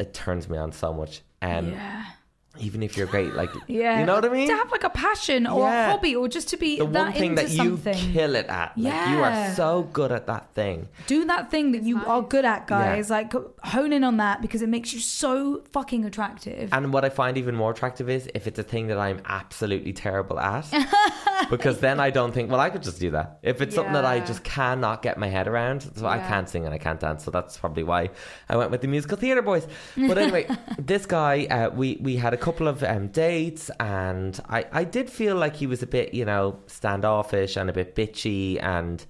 [0.00, 1.22] it turns me on so much.
[1.42, 2.04] Um, Yeah.
[2.60, 4.00] Even if you're great, like Yeah.
[4.00, 4.48] you know what I mean.
[4.48, 5.86] To have like a passion or Yeah.
[5.86, 7.76] a hobby or just to be the that one thing into that you
[8.12, 10.88] kill it at, like you are so good at that thing.
[11.06, 12.66] Do that thing that you are good at, Yeah.
[12.96, 13.10] guys.
[13.10, 13.32] Like
[13.62, 16.70] hone in on that because it makes you so fucking attractive.
[16.72, 19.92] And what I find even more attractive is if it's a thing that I'm absolutely
[19.92, 20.66] terrible at,
[21.50, 23.38] because then I don't think, well, I could just do that.
[23.42, 26.64] If it's something that I just cannot get my head around, so I can't sing
[26.64, 28.10] and I can't dance, so that's probably why
[28.48, 29.66] I went with the musical theatre boys.
[29.96, 30.46] But anyway,
[30.78, 35.10] this guy, uh, we we had a couple of um, dates, and I I did
[35.10, 39.04] feel like he was a bit, you know, standoffish and a bit bitchy and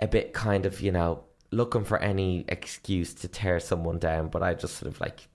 [0.00, 4.28] a bit kind of, you know, looking for any excuse to tear someone down.
[4.28, 5.28] But I just sort of like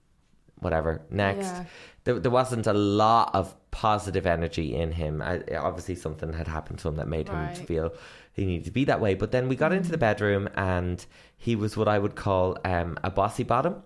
[0.59, 1.01] whatever.
[1.09, 1.65] Next, Yeah.
[2.05, 5.21] there, there wasn't a lot of positive energy in him.
[5.21, 7.93] I, obviously, something had happened to him that made him feel
[8.31, 9.13] he needed to be that way.
[9.15, 11.05] But then we got into the bedroom, and
[11.37, 13.83] he was what I would call um, a bossy bottom.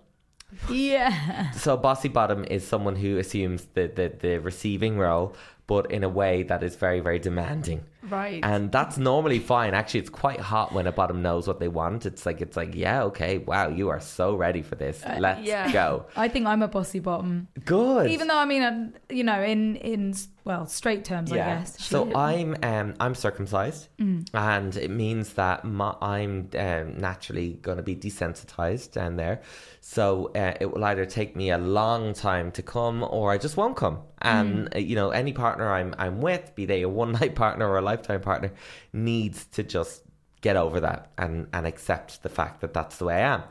[0.70, 1.50] Yeah.
[1.52, 5.34] So, bossy bottom is someone who assumes the, the, the receiving role,
[5.68, 7.84] but in a way that is very, very demanding.
[8.08, 8.40] Right.
[8.42, 9.74] And that's normally fine.
[9.74, 12.06] Actually, it's quite hot when a bottom knows what they want.
[12.06, 15.04] It's like it's like, yeah, okay, wow, you are so ready for this.
[15.18, 15.70] Let's yeah.
[15.70, 16.06] go.
[16.16, 17.48] I think I'm a bossy bottom.
[17.66, 18.10] Good.
[18.10, 21.78] Even though I mean, uh, you know, in in well, straight terms, I guess.
[21.84, 24.26] So I'm um I'm circumcised, Mm.
[24.32, 29.42] and it means that my, I'm um, naturally going to be desensitized down there.
[29.82, 33.58] So uh, it will either take me a long time to come, or I just
[33.58, 33.98] won't come.
[34.22, 34.76] And Mm.
[34.76, 37.78] uh, you know, any partner I'm I'm with, be they a one night partner or
[37.78, 38.52] a lifetime partner,
[38.92, 40.02] needs to just
[40.40, 43.42] get over that and and accept the fact that that's the way I am.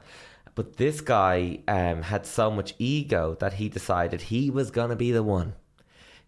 [0.56, 4.96] But this guy um, had so much ego that he decided he was going to
[4.96, 5.54] be the one.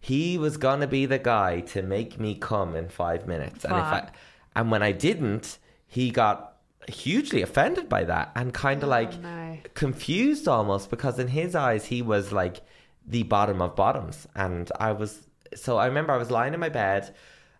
[0.00, 3.64] He was going to be the guy to make me come in five minutes.
[3.64, 4.08] And, if I,
[4.54, 6.56] and when I didn't, he got
[6.88, 9.58] hugely offended by that and kind of like no.
[9.74, 12.62] confused almost because in his eyes he was like
[13.10, 14.26] the bottom of bottoms.
[14.34, 17.14] And I was so I remember I was lying in my bed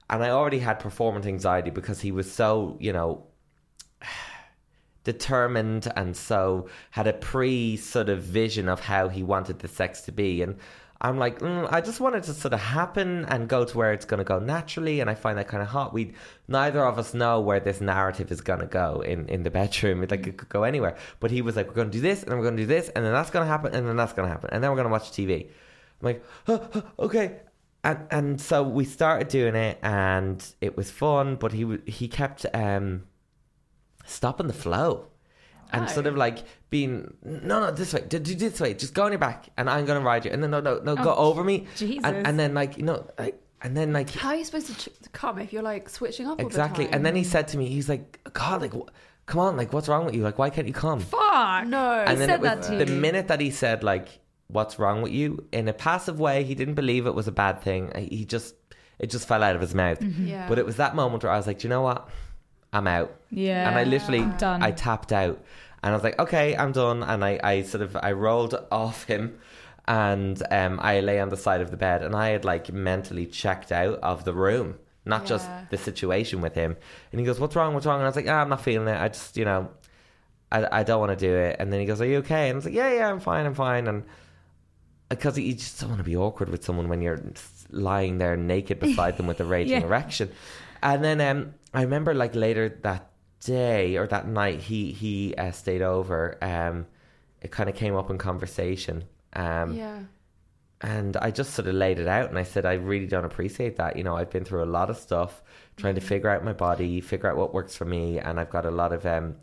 [0.08, 3.26] and I already had performance anxiety because he was so you know
[5.04, 10.02] determined and so had a pre sort of vision of how he wanted the sex
[10.02, 10.42] to be.
[10.42, 10.56] And
[11.02, 13.92] I'm like mm, I just want it to sort of happen and go to where
[13.92, 16.12] it's going to go naturally and I find that kind of hot we
[16.46, 20.02] neither of us know where this narrative is going to go in in the bedroom.
[20.02, 20.96] It like it could go anywhere.
[21.18, 22.90] But he was like we're going to do this and we're going to do this
[22.90, 24.76] and then that's going to happen and then that's going to happen and then we're
[24.76, 25.46] going to watch TV
[26.00, 27.40] I'm like "Huh, huh, okay.
[27.82, 32.44] And and so we started doing it and it was fun but he he kept
[32.52, 33.04] um
[34.04, 35.06] stopping the flow
[35.72, 36.38] and sort of like
[36.70, 39.68] being no no this way do, do this way just go on your back and
[39.68, 42.04] I'm gonna ride you and then no no no go oh, over me Jesus.
[42.04, 44.74] and, and then like you know like and then like How are you supposed to,
[44.74, 46.96] ch- to come if you're like switching up exactly all the time?
[46.98, 48.88] and then he said to me he's like God like wh-
[49.26, 51.66] come on like what's wrong with you like why can't you come Fuck.
[51.66, 52.04] no.
[52.06, 52.98] and then said was that to the you.
[53.00, 56.74] minute that he said like what's wrong with you in a passive way he didn't
[56.74, 58.54] believe it was a bad thing he just
[58.98, 60.26] it just fell out of his mouth mm-hmm.
[60.26, 60.48] Yeah.
[60.48, 62.08] but it was that moment where I was like, Do you know what?
[62.72, 63.14] I'm out.
[63.30, 63.68] Yeah.
[63.68, 64.62] And I literally I'm done.
[64.62, 65.42] I tapped out.
[65.82, 67.02] And I was like, Okay, I'm done.
[67.02, 69.38] And I, I sort of I rolled off him
[69.88, 73.26] and um, I lay on the side of the bed and I had like mentally
[73.26, 74.78] checked out of the room.
[75.06, 76.76] Not just the situation with him.
[77.10, 77.74] And he goes, What's wrong?
[77.74, 77.96] What's wrong?
[77.96, 79.00] And I was like, ah, I'm not feeling it.
[79.00, 79.70] I just, you know,
[80.52, 81.56] I, I don't want to do it.
[81.58, 82.48] And then he goes, Are you okay?
[82.50, 83.88] And I was like, Yeah, yeah, I'm fine, I'm fine.
[83.88, 84.04] And
[85.08, 87.20] because you just don't want to be awkward with someone when you're
[87.70, 89.86] lying there naked beside them with a raging Yeah.
[89.86, 90.30] erection.
[90.82, 95.52] And then um, I remember like later that day or that night, he he uh,
[95.52, 96.38] stayed over.
[96.42, 96.86] Um,
[97.40, 99.04] it kind of came up in conversation.
[99.32, 100.00] Um, yeah.
[100.80, 103.76] and I just sort of laid it out and I said, I really don't appreciate
[103.76, 103.96] that.
[103.96, 105.42] You know, I've been through a lot of stuff
[105.76, 108.18] trying to figure out my body, figure out what works for me.
[108.18, 109.36] And I've got a lot of, um,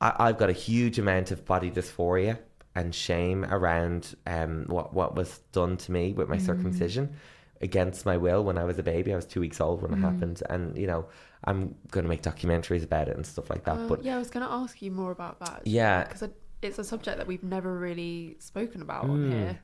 [0.00, 2.38] I, I've got a huge amount of body dysphoria
[2.74, 7.14] and shame around um, what, what was done to me with my circumcision
[7.62, 9.12] against my will when I was a baby.
[9.12, 10.42] I was two weeks old when it happened.
[10.50, 11.06] And, you know,
[11.44, 13.76] I'm going to make documentaries about it and stuff like that.
[13.78, 15.62] Uh, but yeah, I was going to ask you more about that.
[15.64, 16.04] Yeah.
[16.04, 16.28] Because
[16.62, 19.60] it's a subject that we've never really spoken about on here.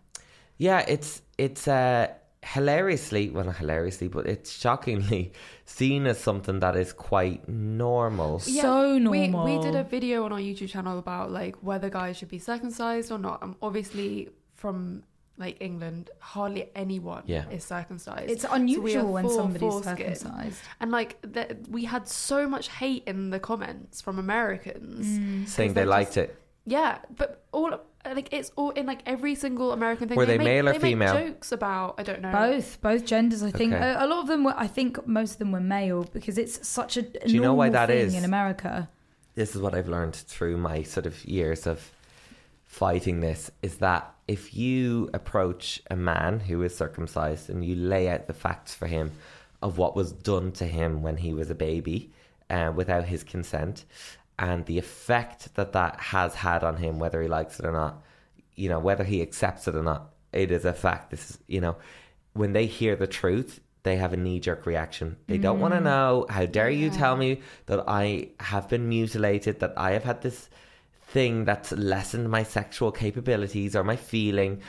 [0.59, 2.09] Yeah, it's it's uh,
[2.43, 5.33] hilariously, well, not hilariously, but it's shockingly
[5.65, 8.41] seen as something that is quite normal.
[8.41, 12.29] So We, we did a video on our YouTube channel about like whether guys should
[12.29, 13.43] be circumcised or not.
[13.43, 15.05] And obviously, from
[15.39, 17.49] like England, hardly anyone Yeah.
[17.51, 18.31] is circumcised.
[18.31, 19.97] It's So unusual when for somebody's foreskin.
[20.15, 20.61] circumcised.
[20.81, 25.07] And like th- we had so much hate in the comments from Americans.
[25.07, 25.49] Mm.
[25.49, 26.43] Saying they liked just- it.
[26.67, 27.71] Yeah, but all
[28.05, 30.17] like it's all in like every single American thing.
[30.17, 31.15] Were they make, male or they female?
[31.15, 33.43] Make jokes about I don't know Both, both genders.
[33.43, 33.83] I think Okay.
[33.93, 34.55] a, a lot of them were.
[34.57, 37.69] I think most of them were male because it's such a, a you know why
[37.69, 38.89] normal that in America.
[39.35, 41.91] This is what I've learned through my sort of years of
[42.69, 48.09] fighting this is that if you approach a man who is circumcised and you lay
[48.11, 49.11] out the facts for him
[49.63, 52.13] of what was done to him when he was a baby
[52.51, 53.87] uh, without his consent
[54.39, 58.03] and the effect that that has had on him, whether he likes it or not,
[58.55, 61.11] you know, whether he accepts it or not, it is a fact.
[61.11, 61.77] This is, you know,
[62.35, 65.17] when they hear the truth, they have a knee jerk reaction.
[65.27, 66.27] They don't want to know.
[66.29, 70.51] How dare you tell me that I have been mutilated, that I have had this
[71.09, 74.61] thing that's lessened my sexual capabilities or my feeling.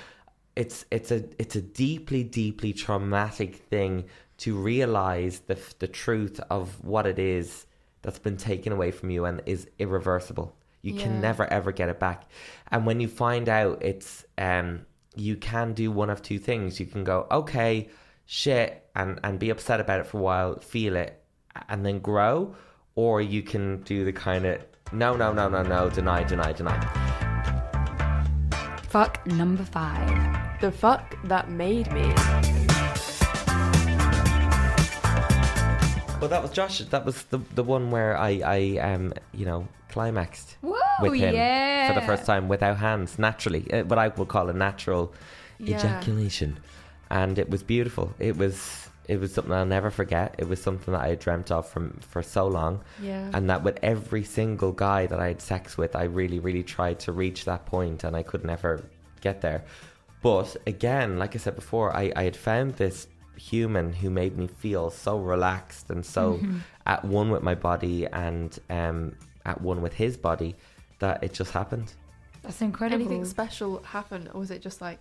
[0.55, 4.05] It's it's a it's a deeply deeply traumatic thing
[4.39, 7.65] to realize the the truth of what it is
[8.01, 10.55] that's been taken away from you and is irreversible.
[10.81, 12.29] You can never ever get it back.
[12.71, 16.79] And when you find out it's um you can do one of two things.
[16.79, 17.89] You can go, okay,
[18.25, 21.21] shit, and, and be upset about it for a while, feel it,
[21.67, 22.55] and then grow,
[22.95, 26.79] or you can do the kind of no, no, no, no, no, deny, deny, deny.
[28.89, 30.61] Fuck number five.
[30.61, 32.13] the fuck that made me.
[36.19, 36.79] Well, that was Josh.
[36.79, 41.33] That was the the one where I I um you know climaxed Whoa, with him
[41.33, 41.87] yeah.
[41.93, 45.13] for the first time without hands, naturally, uh, what I would call a natural
[45.59, 45.77] Yeah.
[45.77, 46.57] ejaculation,
[47.09, 48.13] and it was beautiful.
[48.19, 50.27] It was it was something I'll never forget.
[50.37, 53.29] It was something that I had dreamt of from for so long, Yeah.
[53.35, 56.97] and that with every single guy that I had sex with, I really really tried
[57.05, 58.71] to reach that point, and I could never
[59.21, 59.61] get there.
[60.21, 63.07] But again, like I said before, I, I had found this
[63.37, 66.57] human who made me feel so relaxed and so Mm-hmm.
[66.85, 70.51] at one with my body and um, at one with his body
[70.99, 71.93] that it just happened.
[72.43, 73.01] That's incredible.
[73.05, 74.99] Anything special happen, or was it just like,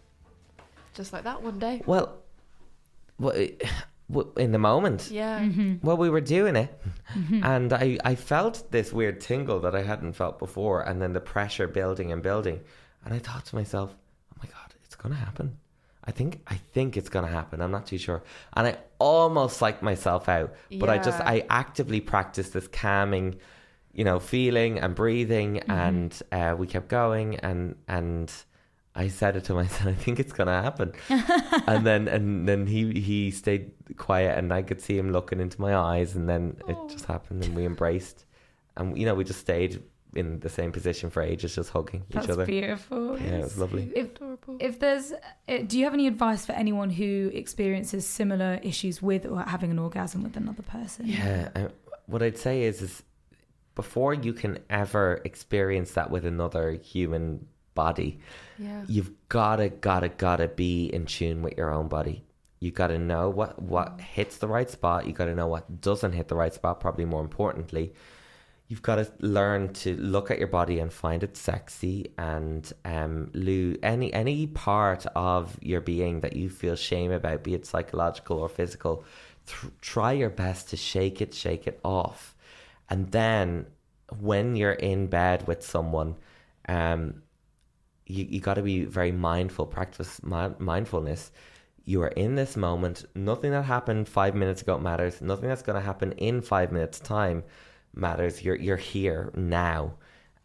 [0.95, 1.83] just like that one day?
[1.87, 2.07] Well,
[3.19, 3.35] well,
[4.15, 5.41] it- in the moment, Yeah.
[5.41, 5.87] Mm-hmm.
[5.87, 6.71] well, we were doing it,
[7.43, 11.21] and I, I felt this weird tingle that I hadn't felt before, and then the
[11.21, 12.61] pressure building and building,
[13.05, 13.95] and I thought to myself,
[14.33, 15.57] "Oh my god, it's gonna happen."
[16.05, 17.61] I think I think it's gonna happen.
[17.61, 18.23] I'm not too sure,
[18.55, 23.37] and I almost psyched myself out, but I just I actively practiced this calming,
[23.93, 28.33] you know, feeling and breathing, and uh, we kept going, and and
[28.99, 29.87] I said it to myself.
[29.95, 30.93] I think it's gonna happen,
[31.67, 35.61] and then and then he he stayed quiet, and I could see him looking into
[35.61, 38.25] my eyes, and then it just happened, and we embraced,
[38.77, 39.83] and you know we just stayed
[40.15, 42.47] in the same position for ages, just hugging That's each other.
[42.47, 43.19] beautiful.
[43.21, 43.93] Yeah, it was lovely.
[43.95, 44.57] If, Adorable.
[44.59, 49.27] if there's, uh, do you have any advice for anyone who experiences similar issues with
[49.27, 51.07] or having an orgasm with another person?
[51.07, 51.69] Yeah, uh,
[52.07, 53.03] what I'd say is, is
[53.75, 57.47] before you can ever experience that with another human
[57.85, 58.11] body,
[58.59, 58.83] yeah.
[58.95, 62.25] you've gotta, gotta, gotta be in tune with your own body.
[62.61, 65.07] You gotta know what what hits the right spot.
[65.07, 66.81] You gotta know what doesn't hit the right spot.
[66.81, 67.93] Probably more importantly,
[68.69, 73.31] you've got to learn to look at your body and find it sexy and um
[73.33, 78.39] lose any any part of your being that you feel shame about, be it psychological
[78.39, 79.05] or physical.
[79.47, 82.35] Th- try your best to shake it, shake it off,
[82.91, 83.67] and then
[84.19, 86.17] when you're in bed with someone,
[86.69, 87.23] um,
[88.09, 91.31] you, you got to be very mindful, practice mi- mindfulness.
[91.85, 93.05] You are in this moment.
[93.15, 95.21] Nothing that happened five minutes ago matters.
[95.23, 97.45] Nothing that's going to happen in five minutes' time
[97.95, 98.43] matters.
[98.43, 99.95] You're you're here now,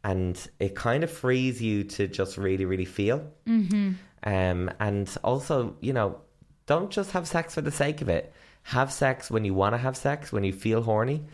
[0.04, 3.30] and it kind of frees you to just really, really feel.
[3.48, 3.94] Mm-hmm.
[4.26, 6.22] Um, and also, you know,
[6.66, 8.34] don't just have sex for the sake of it.
[8.64, 11.26] Have sex when you want to have sex, when you feel horny,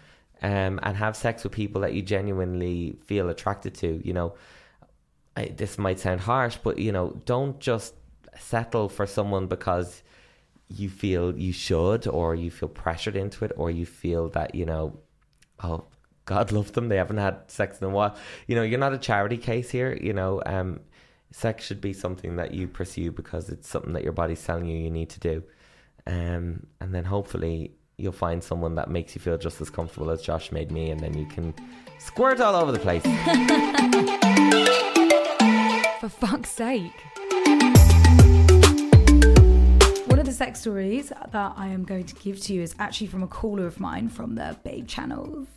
[0.42, 4.02] um, and have sex with people that you genuinely feel attracted to.
[4.04, 4.34] You know,
[5.40, 7.94] I, this might sound harsh, but you know, don't just
[8.38, 10.04] settle for someone because
[10.68, 14.66] you feel you should, or you feel pressured into it, or you feel that you
[14.66, 15.00] know,
[15.64, 15.86] oh,
[16.26, 18.16] God love them, they haven't had sex in a while.
[18.48, 19.98] You know, you're not a charity case here.
[20.02, 20.82] You know, um,
[21.32, 24.78] sex should be something that you pursue because it's something that your body's telling you
[24.78, 25.44] you need to do,
[26.06, 30.22] um, and then hopefully you'll find someone that makes you feel just as comfortable as
[30.22, 31.54] Josh made me, and then you can
[31.98, 34.16] squirt all over the place.
[36.10, 36.92] For fuck's sake.
[40.08, 43.08] One of the sex stories that I am going to give to you is actually
[43.08, 45.48] from a caller of mine from the Babe channels.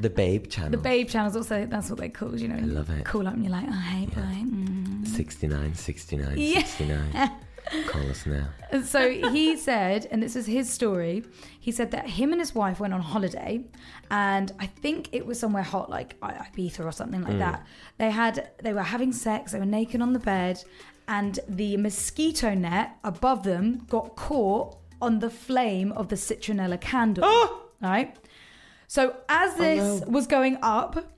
[0.00, 0.70] The Babe channel.
[0.70, 2.56] The Babe channels, also, that's what they're called, you know.
[2.56, 3.04] I love it.
[3.04, 4.20] Call up and you're like, oh, hey, boy.
[4.20, 5.06] Mm.
[5.06, 6.64] 69, 69, Yeah.
[6.64, 7.30] 69.
[7.86, 8.48] Call us now.
[8.70, 11.24] And so he said, and this is his story.
[11.58, 13.64] He said that him and his wife went on holiday,
[14.10, 17.66] and I think it was somewhere hot, like Ibiza or something like that.
[17.98, 19.52] They had, they were having sex.
[19.52, 20.62] They were naked on the bed,
[21.08, 27.58] and the mosquito net above them got caught on the flame of the citronella candle.
[27.82, 28.16] Right.
[28.86, 31.11] So as this was going up,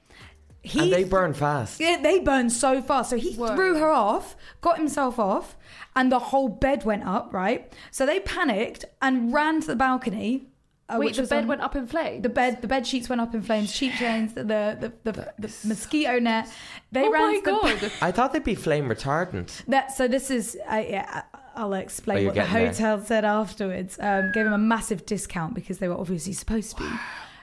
[0.64, 1.78] he And they burn fast.
[1.80, 3.10] yeah, they burned so fast.
[3.10, 3.54] So he Whoa.
[3.54, 5.56] threw her off, got himself off,
[5.94, 7.72] and the whole bed went up, right?
[7.90, 10.48] So they panicked and ran to the balcony.
[10.88, 12.22] Uh, Wait, the bed on- went up in flames.
[12.22, 13.74] The bed, the bed sheets went up in flames.
[13.74, 16.46] Sheet chains, the the the, the, the mosquito net.
[16.92, 17.50] They oh ran my to the
[17.88, 17.92] god!
[18.02, 19.64] I thought they'd be flame retardant.
[19.66, 21.06] that so this is uh, yeah.
[21.32, 22.66] I- I'll Oh, explain you're what the getting there.
[22.72, 23.96] hotel said afterwards.
[24.00, 26.90] Um, gave them a massive discount because they were obviously supposed to be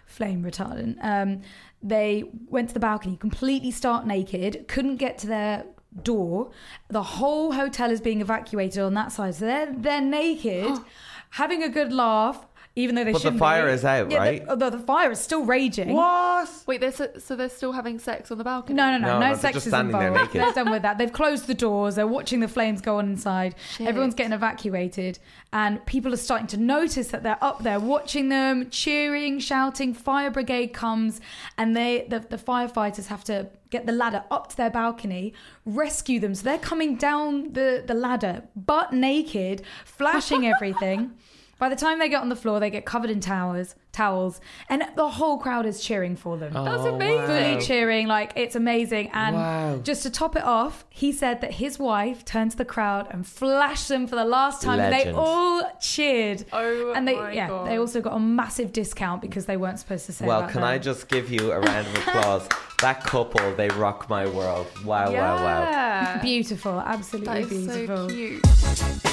[0.05, 0.97] flame retardant.
[1.01, 1.41] Um,
[1.83, 5.65] they went to the balcony, completely stark naked, couldn't get to their
[6.03, 6.51] door.
[6.89, 10.77] The whole hotel is being evacuated on that side, so they're they're naked,
[11.31, 12.45] having a good laugh.
[12.73, 13.73] Even though they But the shouldn't fire be.
[13.73, 14.43] is out, Yeah, the- right?
[14.47, 15.91] although the fire is still raging.
[15.93, 16.49] What?
[16.67, 18.75] Wait, they're so, so they're still having sex on the balcony.
[18.77, 20.33] No, no, no, No, no, no, sex just is standing there involved.
[20.33, 20.41] naked.
[20.55, 20.97] They're done with that.
[20.97, 21.95] They've closed the doors.
[21.95, 23.55] They're watching the flames go on inside.
[23.75, 23.87] Shit.
[23.87, 25.19] Everyone's getting evacuated,
[25.51, 29.93] and people are starting to notice that they're up there watching them, cheering, shouting.
[29.93, 31.19] Fire brigade comes,
[31.57, 35.33] and they the, the firefighters have to get the ladder up to their balcony,
[35.65, 36.35] rescue them.
[36.35, 41.11] So they're coming down the the ladder, butt naked, flashing everything.
[41.61, 44.83] By the time they get on the floor, they get covered in towers, towels, and
[44.95, 47.27] the whole crowd is cheering for them That's Oh, amazing.
[47.27, 47.59] fully wow.
[47.59, 49.79] cheering like it's amazing and Wow.
[49.83, 53.27] just to top it off he said that his wife turned to the crowd and
[53.27, 57.47] flashed them for the last time and they all cheered Oh and they my yeah
[57.49, 57.67] God.
[57.67, 60.29] they also got a massive discount because they weren't supposed to say that.
[60.29, 60.63] Well, can them.
[60.63, 62.47] I just give you a round of applause?
[62.81, 64.65] that couple, they rock my world.
[64.83, 66.19] Wow, wow, wow.
[66.23, 69.10] Beautiful absolutely That is beautiful so cute.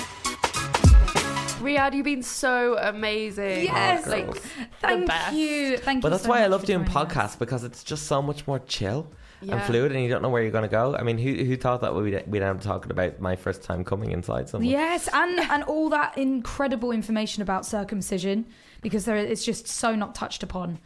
[1.58, 3.64] Riyadh, you've been so amazing.
[3.64, 4.06] Yes.
[4.06, 4.40] like girls.
[4.42, 4.48] the
[4.80, 5.36] thank best.
[5.36, 7.14] you thank But you that's so why I much love for doing joining us.
[7.14, 9.06] podcasts because it's just so much more chill.
[9.40, 9.66] and Yeah.
[9.66, 10.96] fluid, and you don't know where you're going to go.
[10.96, 13.84] I mean, who who thought that we'd we'd end up talking about my first time
[13.84, 14.68] coming inside someone?
[14.68, 18.46] Yes, and and all that incredible information about circumcision
[18.82, 20.80] because there it's just so not touched upon.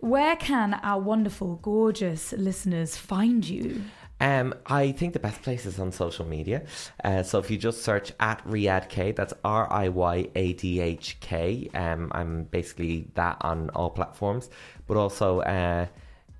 [0.00, 3.82] Where can our wonderful, gorgeous listeners find you?
[4.20, 6.62] Um, I think the best place is on social media.
[7.04, 10.80] Uh, so if you just search at Riyadh K, that's R I Y A D
[10.80, 11.70] H K.
[11.74, 14.50] Um, I'm basically that on all platforms,
[14.86, 15.86] but also uh,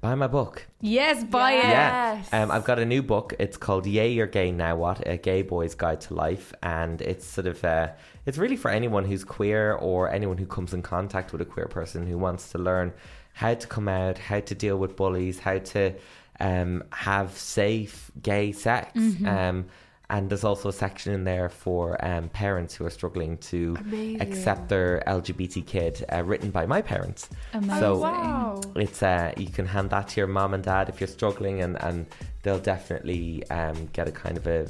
[0.01, 0.67] buy my book.
[0.81, 1.65] Yes, buy it.
[1.65, 2.29] Yes.
[2.33, 2.43] Yeah.
[2.43, 3.35] Um, I've got a new book.
[3.39, 5.07] It's called Yay, You're Gay Now What?
[5.07, 6.53] A Gay Boy's Guide to Life.
[6.63, 7.93] And it's sort of, uh,
[8.27, 11.67] it's really for anyone who's queer or anyone who comes in contact with a queer
[11.67, 12.93] person who wants to learn
[13.35, 15.95] how to come out, how to deal with bullies, how to
[16.41, 18.93] um, have safe gay sex.
[19.27, 19.67] Um,
[20.11, 24.23] and there's also a section in there for um, parents who are struggling to Amazing.
[24.23, 27.29] accept their LGBT kid, uh, written by my parents.
[27.53, 27.79] Amazing.
[27.79, 28.63] So Wow.
[28.75, 31.77] it's uh, you can hand that to your mom and dad if you're struggling, and,
[31.83, 32.07] and
[32.43, 34.67] they'll definitely um, get a kind of a,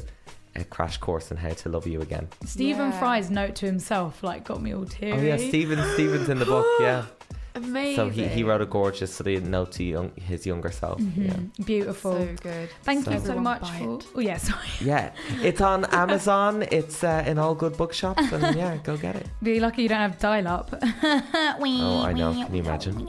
[0.57, 2.27] a crash course on how to love you again.
[2.45, 2.99] Stephen Yeah.
[2.99, 5.13] Fry's note to himself like got me all teary.
[5.13, 6.67] Oh yeah, Stephen Stephen's in the book.
[6.81, 7.05] Yeah,
[7.65, 7.97] Amazing.
[7.97, 11.01] so he, he wrote a gorgeous sort of note to young, his younger self.
[11.17, 11.35] Yeah.
[11.65, 12.13] Beautiful.
[12.13, 12.69] so good.
[12.83, 13.99] Thank So- you so much for.
[14.15, 14.69] Oh yeah, sorry.
[14.81, 16.65] Yeah, it's on Amazon.
[16.71, 19.27] It's uh, in all good bookshops, and yeah, go get it.
[19.43, 20.75] Be lucky you don't have dial up.
[20.83, 22.33] Oh, I know.
[22.33, 23.09] Can you imagine?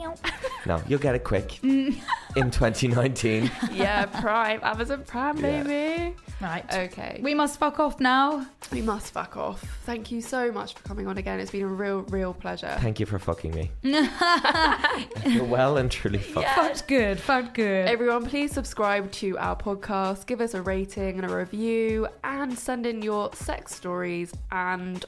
[0.66, 3.50] No, you'll get it quick in 2019.
[3.72, 6.10] yeah, Prime, Amazon Prime, Yeah.
[6.40, 6.50] Baby.
[6.52, 6.74] right.
[6.92, 8.46] Okay, We must fuck off now.
[8.72, 9.60] we must fuck off.
[9.84, 11.38] Thank you so much for coming on again.
[11.40, 12.76] It's been a real, real pleasure.
[12.80, 13.70] Thank you for fucking me.
[13.82, 16.48] You're well and truly fucked.
[16.48, 17.18] Felt good.
[17.20, 17.88] Felt good.
[17.88, 22.86] Everyone, please subscribe to our podcast, give us a rating and a review, and send
[22.86, 25.04] in your sex stories and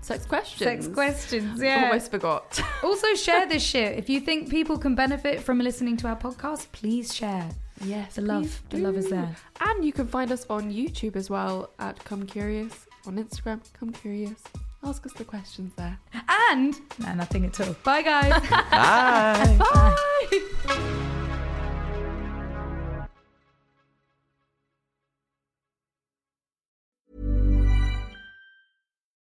[0.00, 0.62] sex questions.
[0.84, 1.60] Sex questions.
[1.60, 1.84] Yeah.
[1.86, 2.60] Almost forgot.
[2.82, 3.98] Also, share this shit.
[3.98, 7.48] If you think people can benefit from listening to our podcast, please share.
[7.84, 9.36] Yes, The love, please the love is there.
[9.60, 12.86] And you can find us on YouTube as well at Come Curious.
[13.06, 14.42] On Instagram, Come Curious.
[14.82, 15.98] Ask us the questions there.
[16.50, 17.74] And no, nothing at all.
[17.84, 18.48] Bye, guys.
[18.50, 19.56] Bye.
[19.58, 19.96] Bye.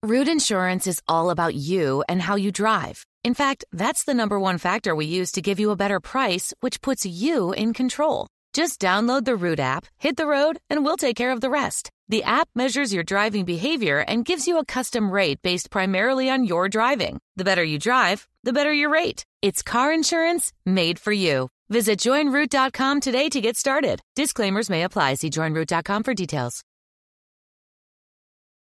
[0.04, 3.04] Root Insurance is all about you and how you drive.
[3.24, 6.54] In fact, that's the number one factor we use to give you a better price,
[6.60, 8.28] which puts you in control.
[8.58, 11.92] Just download the Root app, hit the road, and we'll take care of the rest.
[12.08, 16.42] The app measures your driving behavior and gives you a custom rate based primarily on
[16.42, 17.20] your driving.
[17.36, 19.22] The better you drive, the better your rate.
[19.42, 21.50] It's car insurance made for you.
[21.68, 24.00] Visit joinroot.com today to get started.
[24.16, 25.14] Disclaimers may apply.
[25.14, 26.64] See joinroot.com for details.